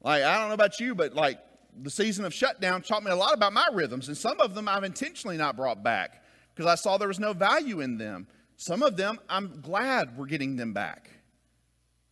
[0.00, 1.40] Like, I don't know about you, but like
[1.82, 4.66] the season of shutdown taught me a lot about my rhythms, and some of them
[4.66, 6.22] I've intentionally not brought back
[6.54, 8.28] because I saw there was no value in them.
[8.56, 11.10] Some of them I'm glad we're getting them back.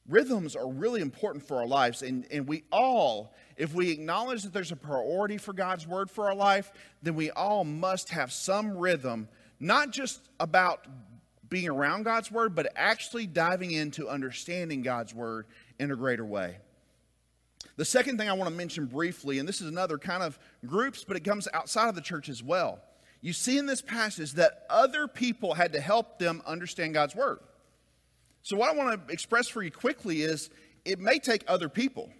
[0.08, 4.52] Rhythms are really important for our lives, and, and we all, if we acknowledge that
[4.52, 8.76] there's a priority for God's word for our life, then we all must have some
[8.76, 10.86] rhythm, not just about
[11.48, 15.46] being around God's word, but actually diving into understanding God's word
[15.78, 16.58] in a greater way.
[17.76, 21.04] The second thing I want to mention briefly, and this is another kind of groups,
[21.04, 22.80] but it comes outside of the church as well.
[23.20, 27.38] You see in this passage that other people had to help them understand God's word.
[28.46, 30.50] So, what I want to express for you quickly is
[30.84, 32.12] it may take other people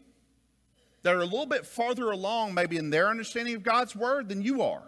[1.04, 4.42] that are a little bit farther along, maybe in their understanding of God's word, than
[4.42, 4.82] you are.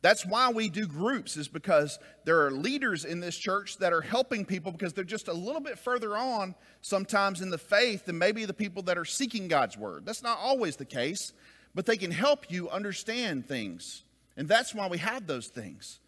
[0.00, 4.00] That's why we do groups, is because there are leaders in this church that are
[4.00, 8.16] helping people because they're just a little bit further on sometimes in the faith than
[8.16, 10.06] maybe the people that are seeking God's word.
[10.06, 11.34] That's not always the case,
[11.74, 14.04] but they can help you understand things.
[14.38, 15.98] And that's why we have those things.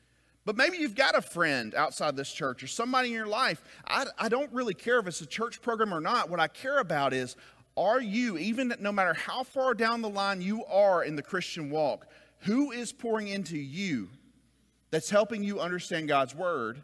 [0.49, 3.63] But maybe you've got a friend outside this church or somebody in your life.
[3.87, 6.31] I, I don't really care if it's a church program or not.
[6.31, 7.37] What I care about is
[7.77, 11.69] are you, even no matter how far down the line you are in the Christian
[11.69, 12.07] walk,
[12.45, 14.09] who is pouring into you
[14.91, 16.83] that's helping you understand God's word?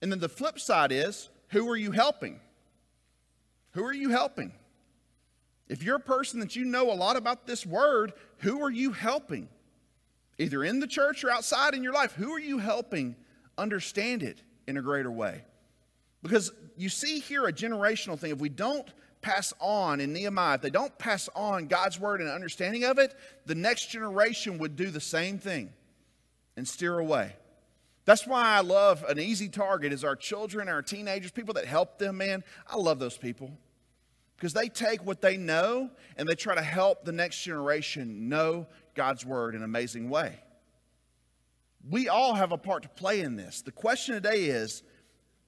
[0.00, 2.40] And then the flip side is who are you helping?
[3.72, 4.50] Who are you helping?
[5.68, 8.92] If you're a person that you know a lot about this word, who are you
[8.92, 9.50] helping?
[10.38, 13.16] Either in the church or outside in your life, who are you helping
[13.56, 15.42] understand it in a greater way?
[16.22, 18.30] Because you see here a generational thing.
[18.30, 18.88] If we don't
[19.20, 23.14] pass on in Nehemiah, if they don't pass on God's word and understanding of it,
[23.46, 25.70] the next generation would do the same thing
[26.56, 27.34] and steer away.
[28.04, 31.98] That's why I love an easy target is our children, our teenagers, people that help
[31.98, 32.42] them, man.
[32.66, 33.50] I love those people
[34.36, 38.66] because they take what they know and they try to help the next generation know
[38.98, 40.40] God's word in an amazing way.
[41.88, 43.62] We all have a part to play in this.
[43.62, 44.82] The question today is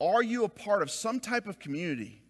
[0.00, 2.22] are you a part of some type of community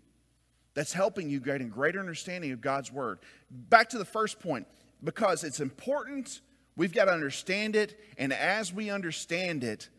[0.72, 3.18] that's helping you gain a greater understanding of God's word?
[3.50, 4.66] Back to the first point,
[5.04, 6.40] because it's important,
[6.74, 9.90] we've got to understand it, and as we understand it,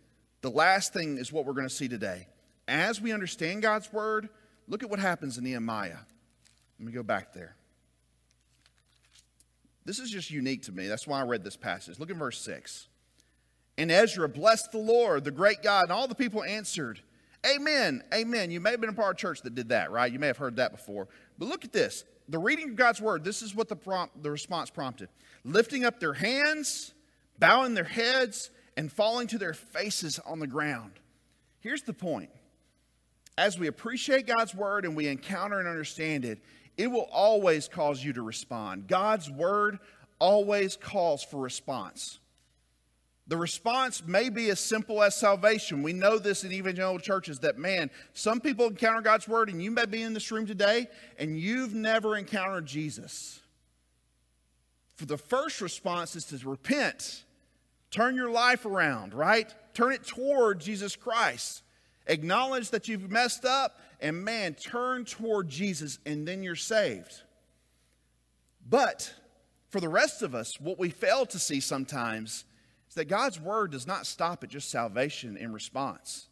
[0.42, 2.28] the last thing is what we're going to see today.
[2.68, 4.28] As we understand God's word,
[4.68, 6.00] look at what happens in Nehemiah.
[6.80, 7.56] Let me go back there.
[9.86, 10.88] This is just unique to me.
[10.88, 12.00] That's why I read this passage.
[12.00, 12.88] Look at verse 6.
[13.78, 17.02] And Ezra blessed the Lord, the great God, and all the people answered,
[17.46, 18.52] Amen, amen.
[18.52, 20.12] You may have been a part of church that did that, right?
[20.12, 21.08] You may have heard that before.
[21.40, 22.04] But look at this.
[22.30, 25.10] The reading of God's word, this is what the, prompt, the response prompted.
[25.44, 26.94] Lifting up their hands,
[27.40, 30.94] bowing their heads, and falling to their faces on the ground.
[31.60, 32.30] Here's the point.
[33.38, 36.40] As we appreciate God's word and we encounter and understand it,
[36.78, 38.88] it will always cause you to respond.
[38.88, 39.80] God's word
[40.20, 42.20] always calls for response.
[43.28, 45.84] The response may be as simple as salvation.
[45.84, 49.72] We know this in evangelical churches that, man, some people encounter God's word, and you
[49.72, 53.40] may be in this room today and you've never encountered Jesus.
[54.96, 57.24] For the first response is to repent,
[57.90, 59.52] turn your life around, right?
[59.74, 61.64] Turn it toward Jesus Christ.
[62.08, 67.22] Acknowledge that you've messed up and man, turn toward Jesus and then you're saved.
[68.68, 69.14] But
[69.70, 72.46] for the rest of us, what we fail to see sometimes
[72.90, 76.28] is that God's word does not stop at just salvation in response.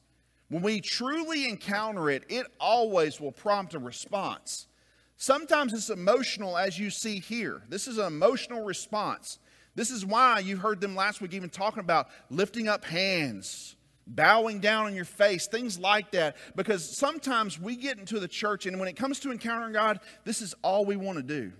[0.49, 4.67] When we truly encounter it, it always will prompt a response.
[5.15, 7.61] Sometimes it's emotional, as you see here.
[7.69, 9.37] This is an emotional response.
[9.75, 13.75] This is why you heard them last week even talking about lifting up hands,
[14.09, 16.35] bowing down on your face, things like that.
[16.55, 20.41] Because sometimes we get into the church, and when it comes to encountering God, this
[20.41, 21.53] is all we want to do.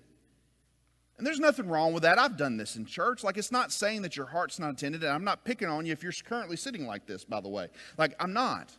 [1.17, 2.17] And there's nothing wrong with that.
[2.17, 3.23] I've done this in church.
[3.23, 5.91] Like, it's not saying that your heart's not attended, and I'm not picking on you
[5.91, 7.67] if you're currently sitting like this, by the way.
[7.97, 8.71] Like, I'm not.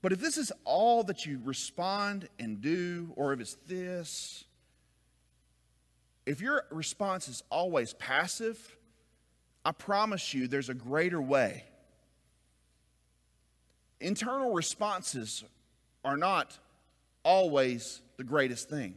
[0.00, 4.44] But if this is all that you respond and do, or if it's this,
[6.24, 8.76] if your response is always passive,
[9.64, 11.64] I promise you there's a greater way.
[14.02, 15.44] Internal responses
[16.04, 16.58] are not
[17.24, 18.96] always the greatest thing.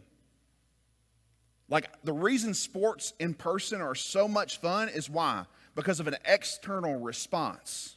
[1.70, 5.46] Like the reason sports in person are so much fun is why?
[5.76, 7.96] Because of an external response.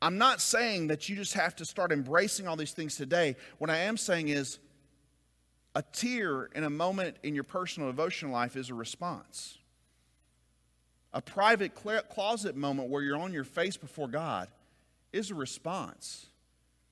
[0.00, 3.36] I'm not saying that you just have to start embracing all these things today.
[3.58, 4.58] What I am saying is
[5.74, 9.58] a tear in a moment in your personal devotional life is a response.
[11.12, 14.48] A private closet moment where you're on your face before God
[15.12, 16.26] is a response.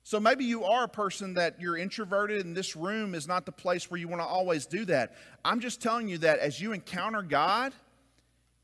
[0.03, 3.51] So maybe you are a person that you're introverted and this room is not the
[3.51, 5.15] place where you want to always do that.
[5.45, 7.73] I'm just telling you that as you encounter God,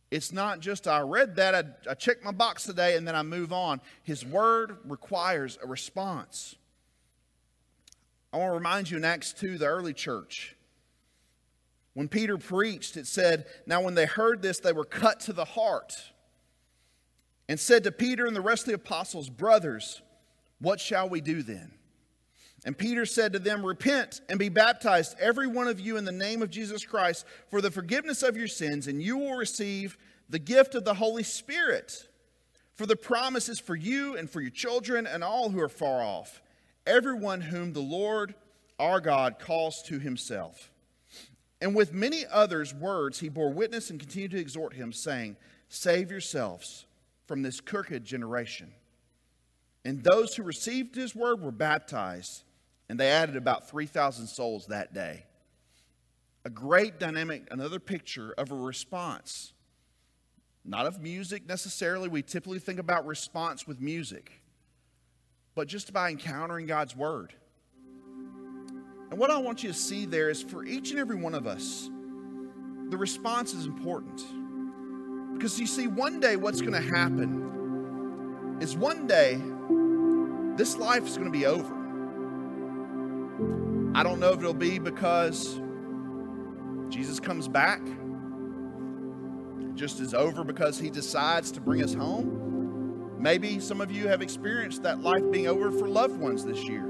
[0.10, 3.24] it's not just I read that, I, I checked my box today, and then I
[3.24, 3.82] move on.
[4.04, 6.56] His word requires a response.
[8.32, 10.56] I want to remind you in Acts 2, the early church.
[11.94, 15.46] When Peter preached, it said, Now when they heard this, they were cut to the
[15.46, 16.12] heart
[17.50, 20.02] and said to Peter and the rest of the apostles, Brothers,
[20.60, 21.72] what shall we do then?
[22.66, 26.12] And Peter said to them, Repent and be baptized, every one of you, in the
[26.12, 29.98] name of Jesus Christ, for the forgiveness of your sins, and you will receive
[30.30, 32.10] the gift of the Holy Spirit.
[32.76, 36.02] For the promise is for you and for your children and all who are far
[36.02, 36.42] off,
[36.86, 38.36] everyone whom the Lord
[38.80, 40.72] our God calls to himself.
[41.62, 45.38] And with many others' words, he bore witness and continued to exhort him, saying,
[45.70, 46.86] Save yourselves
[47.28, 48.72] from this crooked generation.
[49.86, 52.44] And those who received his word were baptized,
[52.90, 55.26] and they added about 3,000 souls that day.
[56.46, 59.54] A great dynamic, another picture of a response.
[60.66, 62.10] Not of music necessarily.
[62.10, 64.42] We typically think about response with music,
[65.56, 67.34] but just by encountering God's word.
[69.10, 71.48] And what I want you to see there is for each and every one of
[71.48, 71.90] us,
[72.90, 74.22] the response is important.
[75.38, 79.40] Because you see, one day what's going to happen is one day
[80.58, 81.76] this life is going to be over.
[83.94, 85.62] I don't know if it'll be because
[86.90, 87.82] Jesus comes back,
[89.76, 93.16] just is over because he decides to bring us home.
[93.20, 96.84] Maybe some of you have experienced that life being over for loved ones this year.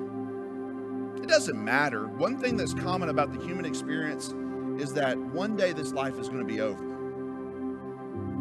[1.18, 2.08] It doesn't matter.
[2.08, 4.34] One thing that's common about the human experience
[4.82, 6.97] is that one day this life is going to be over,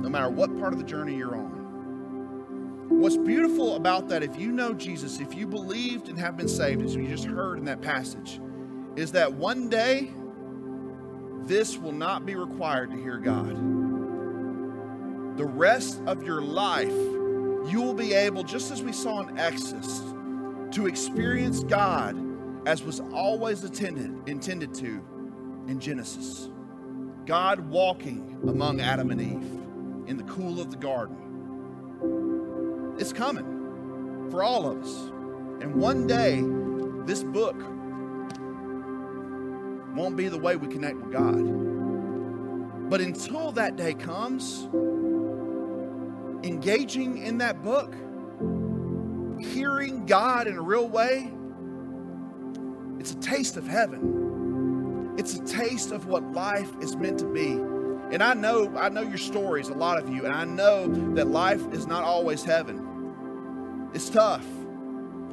[0.06, 2.86] no matter what part of the journey you're on.
[2.88, 6.80] What's beautiful about that, if you know Jesus, if you believed and have been saved,
[6.82, 8.40] as you just heard in that passage,
[8.94, 10.12] is that one day
[11.40, 13.56] this will not be required to hear God.
[15.36, 20.02] The rest of your life, you will be able, just as we saw in Exodus,
[20.70, 22.16] to experience God
[22.64, 25.04] as was always intended, intended to
[25.66, 26.48] in Genesis.
[27.24, 29.65] God walking among Adam and Eve
[30.06, 31.26] in the cool of the garden
[32.98, 34.94] it's coming for all of us.
[35.60, 36.42] And one day,
[37.04, 37.56] this book
[39.94, 42.90] won't be the way we connect with God.
[42.90, 44.68] But until that day comes,
[46.42, 47.94] engaging in that book,
[49.40, 51.32] hearing God in a real way,
[52.98, 55.14] it's a taste of heaven.
[55.18, 57.58] It's a taste of what life is meant to be.
[58.12, 61.26] And I know, I know your stories, a lot of you, and I know that
[61.26, 63.90] life is not always heaven.
[63.94, 64.46] It's tough.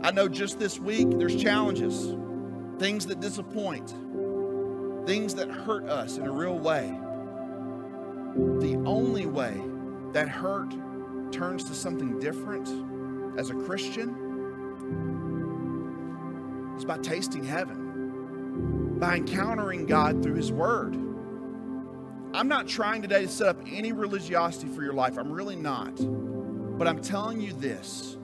[0.01, 2.15] I know just this week there's challenges,
[2.79, 3.89] things that disappoint,
[5.05, 6.97] things that hurt us in a real way.
[8.35, 9.61] The only way
[10.13, 10.73] that hurt
[11.31, 12.67] turns to something different
[13.37, 14.09] as a Christian
[16.75, 20.97] is by tasting heaven, by encountering God through His Word.
[22.33, 25.19] I'm not trying today to set up any religiosity for your life.
[25.19, 25.93] I'm really not.
[26.79, 28.17] But I'm telling you this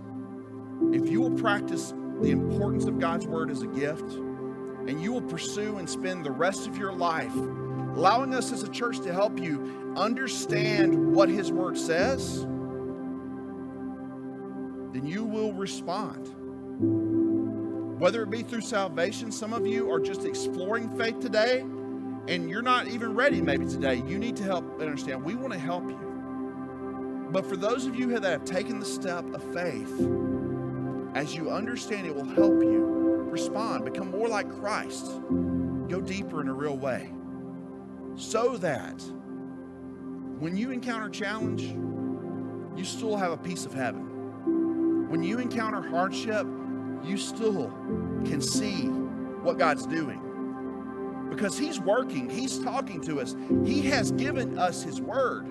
[0.92, 5.22] if you will practice the importance of God's word as a gift, and you will
[5.22, 9.40] pursue and spend the rest of your life allowing us as a church to help
[9.40, 12.42] you understand what His word says,
[14.92, 16.30] then you will respond.
[18.00, 21.64] Whether it be through salvation, some of you are just exploring faith today
[22.30, 24.04] and you're not even ready maybe today.
[24.06, 25.24] You need to help understand.
[25.24, 27.28] We want to help you.
[27.32, 29.92] But for those of you that have taken the step of faith,
[31.16, 35.08] as you understand, it will help you respond, become more like Christ,
[35.88, 37.12] go deeper in a real way,
[38.16, 39.02] so that
[40.38, 41.64] when you encounter challenge,
[42.78, 45.10] you still have a piece of heaven.
[45.10, 46.46] When you encounter hardship,
[47.04, 47.70] you still
[48.26, 48.84] can see
[49.42, 50.29] what God's doing.
[51.30, 55.48] Because He's working, He's talking to us, He has given us His word.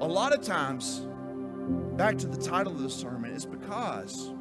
[0.00, 1.06] A lot of times,
[1.96, 4.32] back to the title of the sermon, is because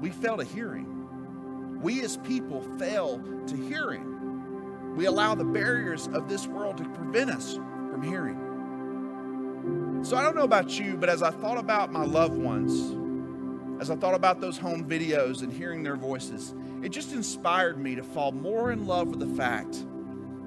[0.00, 1.80] we fail to hear Him.
[1.80, 4.96] We as people fail to hear Him.
[4.96, 8.44] We allow the barriers of this world to prevent us from hearing.
[10.02, 12.96] So I don't know about you, but as I thought about my loved ones,
[13.80, 17.94] as I thought about those home videos and hearing their voices, it just inspired me
[17.94, 19.84] to fall more in love with the fact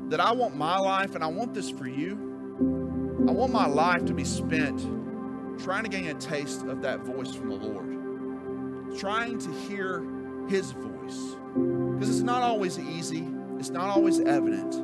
[0.10, 2.14] that I want my life, and I want this for you.
[3.28, 4.80] I want my life to be spent
[5.60, 10.04] trying to gain a taste of that voice from the Lord, trying to hear
[10.48, 11.36] His voice.
[11.54, 13.28] Because it's not always easy,
[13.60, 14.84] it's not always evident,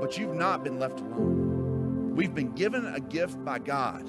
[0.00, 2.14] but you've not been left alone.
[2.14, 4.08] We've been given a gift by God.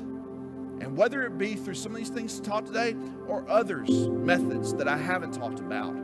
[0.81, 2.95] And whether it be through some of these things taught today
[3.27, 5.95] or others, methods that I haven't talked about,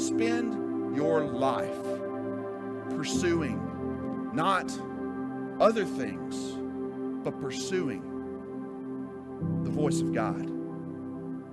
[0.00, 1.84] spend your life
[2.90, 4.70] pursuing not
[5.60, 6.36] other things,
[7.24, 8.02] but pursuing
[9.64, 10.50] the voice of God.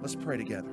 [0.02, 0.70] Let's pray together.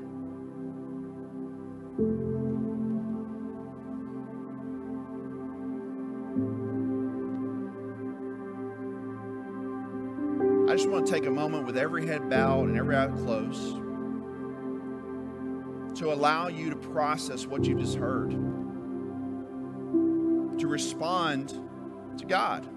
[10.69, 13.77] I just want to take a moment with every head bowed and every eye closed
[15.97, 18.31] to allow you to process what you just heard,
[20.59, 21.49] to respond
[22.19, 22.69] to God.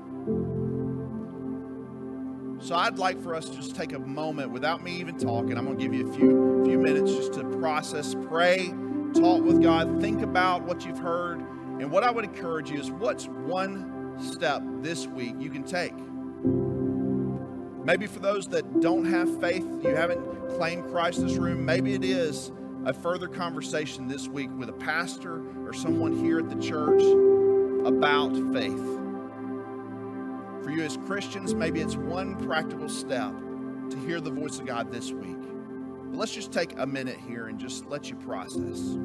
[2.59, 5.57] So I'd like for us to just take a moment without me even talking.
[5.57, 8.73] I'm going to give you a few few minutes just to process, pray,
[9.13, 11.39] talk with God, think about what you've heard.
[11.79, 15.93] And what I would encourage you is what's one step this week you can take?
[17.85, 21.93] Maybe for those that don't have faith, you haven't claimed Christ in this room, maybe
[21.93, 22.51] it is
[22.85, 27.01] a further conversation this week with a pastor or someone here at the church
[27.85, 28.85] about faith.
[30.63, 33.33] For you as Christians, maybe it's one practical step
[33.89, 35.41] to hear the voice of God this week.
[36.11, 38.97] But let's just take a minute here and just let you process.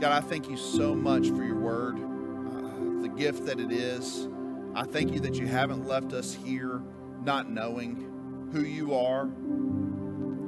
[0.00, 4.28] God, I thank you so much for your word, uh, the gift that it is.
[4.74, 6.82] I thank you that you haven't left us here
[7.22, 9.26] not knowing who you are.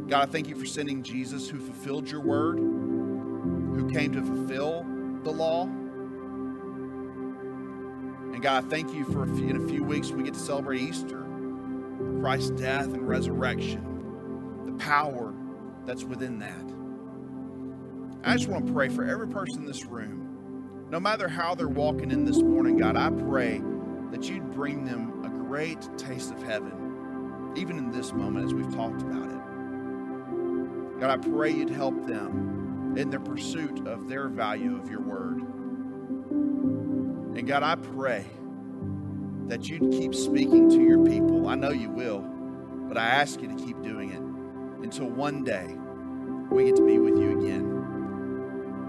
[0.08, 4.84] God, I thank you for sending Jesus who fulfilled your word, who came to fulfill
[5.22, 5.64] the law.
[8.32, 10.40] And God, I thank you for a few, in a few weeks we get to
[10.40, 11.24] celebrate Easter,
[12.20, 15.32] Christ's death and resurrection, the power
[15.84, 16.75] that's within that.
[18.26, 20.88] I just want to pray for every person in this room.
[20.90, 23.62] No matter how they're walking in this morning, God, I pray
[24.10, 28.74] that you'd bring them a great taste of heaven, even in this moment as we've
[28.74, 30.98] talked about it.
[30.98, 35.38] God, I pray you'd help them in their pursuit of their value of your word.
[37.38, 38.26] And God, I pray
[39.46, 41.46] that you'd keep speaking to your people.
[41.46, 42.22] I know you will,
[42.88, 45.76] but I ask you to keep doing it until one day
[46.50, 47.65] we get to be with you again.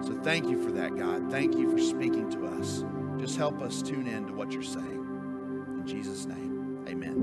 [0.03, 1.31] So thank you for that, God.
[1.31, 2.83] Thank you for speaking to us.
[3.19, 5.05] Just help us tune in to what you're saying.
[5.77, 7.15] In Jesus' name, amen.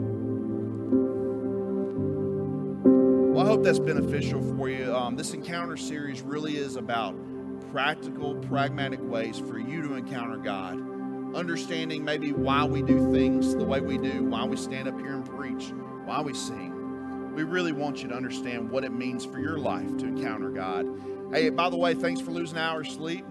[3.33, 4.95] Well, I hope that's beneficial for you.
[4.95, 7.15] Um, this encounter series really is about
[7.71, 10.75] practical, pragmatic ways for you to encounter God.
[11.35, 15.15] Understanding maybe why we do things the way we do, why we stand up here
[15.15, 15.73] and preach,
[16.05, 17.35] why we sing.
[17.35, 20.87] We really want you to understand what it means for your life to encounter God
[21.33, 23.25] Hey, by the way, thanks for losing hours sleep.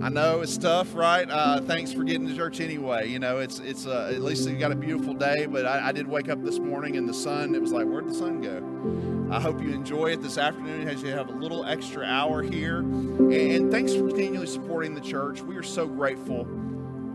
[0.00, 1.28] I know it's tough, right?
[1.28, 3.08] Uh, thanks for getting to church anyway.
[3.08, 5.46] You know, it's it's uh, at least you got a beautiful day.
[5.46, 7.54] But I, I did wake up this morning and the sun.
[7.54, 9.34] It was like, where'd the sun go?
[9.34, 12.78] I hope you enjoy it this afternoon as you have a little extra hour here.
[12.78, 15.42] And thanks for continually supporting the church.
[15.42, 16.44] We are so grateful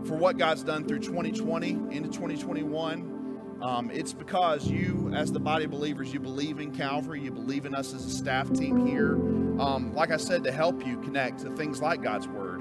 [0.04, 3.13] for what God's done through 2020 into 2021.
[3.62, 7.66] Um, it's because you, as the body of believers, you believe in Calvary, you believe
[7.66, 9.14] in us as a staff team here.
[9.60, 12.60] Um, like I said, to help you connect to things like God's Word.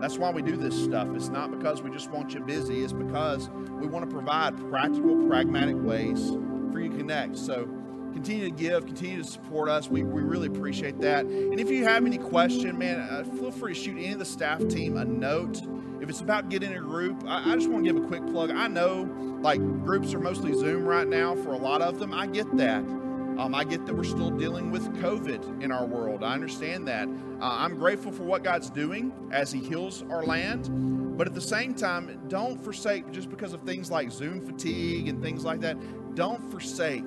[0.00, 1.08] That's why we do this stuff.
[1.14, 5.26] It's not because we just want you busy, it's because we want to provide practical,
[5.28, 6.30] pragmatic ways
[6.72, 7.38] for you to connect.
[7.38, 7.68] So
[8.12, 9.88] continue to give, continue to support us.
[9.88, 11.24] We, we really appreciate that.
[11.24, 14.24] And if you have any question, man, uh, feel free to shoot any of the
[14.24, 15.60] staff team a note.
[16.00, 18.50] If it's about getting a group, I, I just want to give a quick plug.
[18.50, 19.06] I know
[19.44, 22.14] like groups are mostly Zoom right now for a lot of them.
[22.14, 22.78] I get that.
[22.78, 26.24] Um, I get that we're still dealing with COVID in our world.
[26.24, 27.06] I understand that.
[27.06, 31.18] Uh, I'm grateful for what God's doing as He heals our land.
[31.18, 35.22] But at the same time, don't forsake, just because of things like Zoom fatigue and
[35.22, 35.76] things like that,
[36.14, 37.06] don't forsake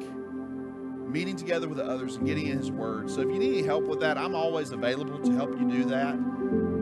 [1.07, 3.09] meeting together with others and getting in His Word.
[3.09, 5.85] So if you need any help with that, I'm always available to help you do
[5.85, 6.17] that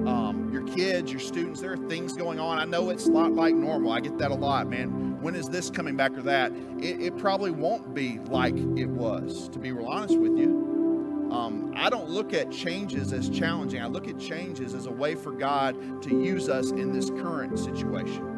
[0.08, 1.62] um, your kids, your students.
[1.62, 2.60] There are things going on.
[2.60, 3.92] I know it's not like normal.
[3.92, 5.20] I get that a lot, man.
[5.22, 6.52] When is this coming back or that?
[6.80, 11.30] It, it probably won't be like it was, to be real honest with you.
[11.32, 13.82] Um, I don't look at changes as challenging.
[13.82, 17.58] I look at changes as a way for God to use us in this current
[17.58, 18.35] situation.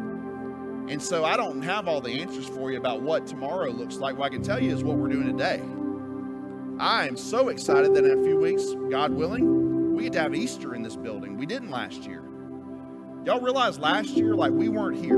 [0.88, 4.17] And so I don't have all the answers for you about what tomorrow looks like.
[4.17, 5.61] What I can tell you is what we're doing today.
[6.79, 10.35] I am so excited that in a few weeks, God willing, we get to have
[10.35, 11.38] Easter in this building.
[11.38, 12.23] We didn't last year.
[13.25, 15.17] Y'all realize last year, like, we weren't here.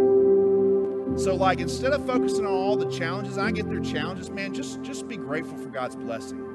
[1.18, 4.82] So, like, instead of focusing on all the challenges, I get their challenges, man, just,
[4.82, 6.46] just be grateful for God's blessing.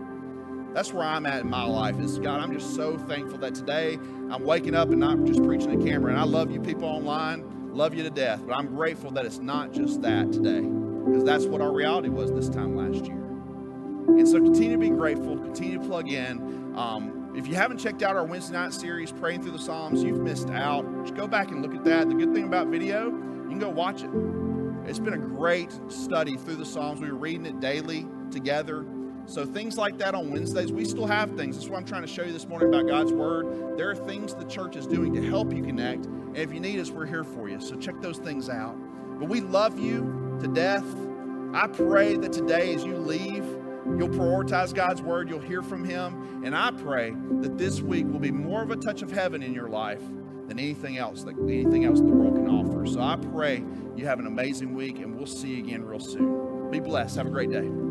[0.72, 2.00] That's where I'm at in my life.
[2.00, 3.94] Is God, I'm just so thankful that today
[4.30, 6.10] I'm waking up and not just preaching to camera.
[6.10, 7.44] And I love you people online,
[7.74, 8.40] love you to death.
[8.46, 12.32] But I'm grateful that it's not just that today, because that's what our reality was
[12.32, 13.20] this time last year.
[14.06, 16.74] And so continue to be grateful, continue to plug in.
[16.76, 20.20] Um, if you haven't checked out our Wednesday night series, Praying Through the Psalms, you've
[20.20, 20.84] missed out.
[21.02, 22.08] Just go back and look at that.
[22.08, 24.10] The good thing about video, you can go watch it.
[24.88, 27.00] It's been a great study through the Psalms.
[27.00, 28.84] We were reading it daily together.
[29.26, 31.56] So things like that on Wednesdays, we still have things.
[31.56, 33.78] That's what I'm trying to show you this morning about God's Word.
[33.78, 36.06] There are things the church is doing to help you connect.
[36.06, 37.60] And if you need us, we're here for you.
[37.60, 38.76] So check those things out.
[39.18, 40.84] But we love you to death.
[41.54, 43.44] I pray that today as you leave,
[43.86, 46.42] You'll prioritize God's word, you'll hear from Him.
[46.44, 49.52] And I pray that this week will be more of a touch of heaven in
[49.52, 50.00] your life
[50.48, 52.86] than anything else that anything else the world can offer.
[52.86, 53.62] So I pray
[53.96, 56.70] you have an amazing week and we'll see you again real soon.
[56.70, 57.16] Be blessed.
[57.16, 57.83] Have a great day.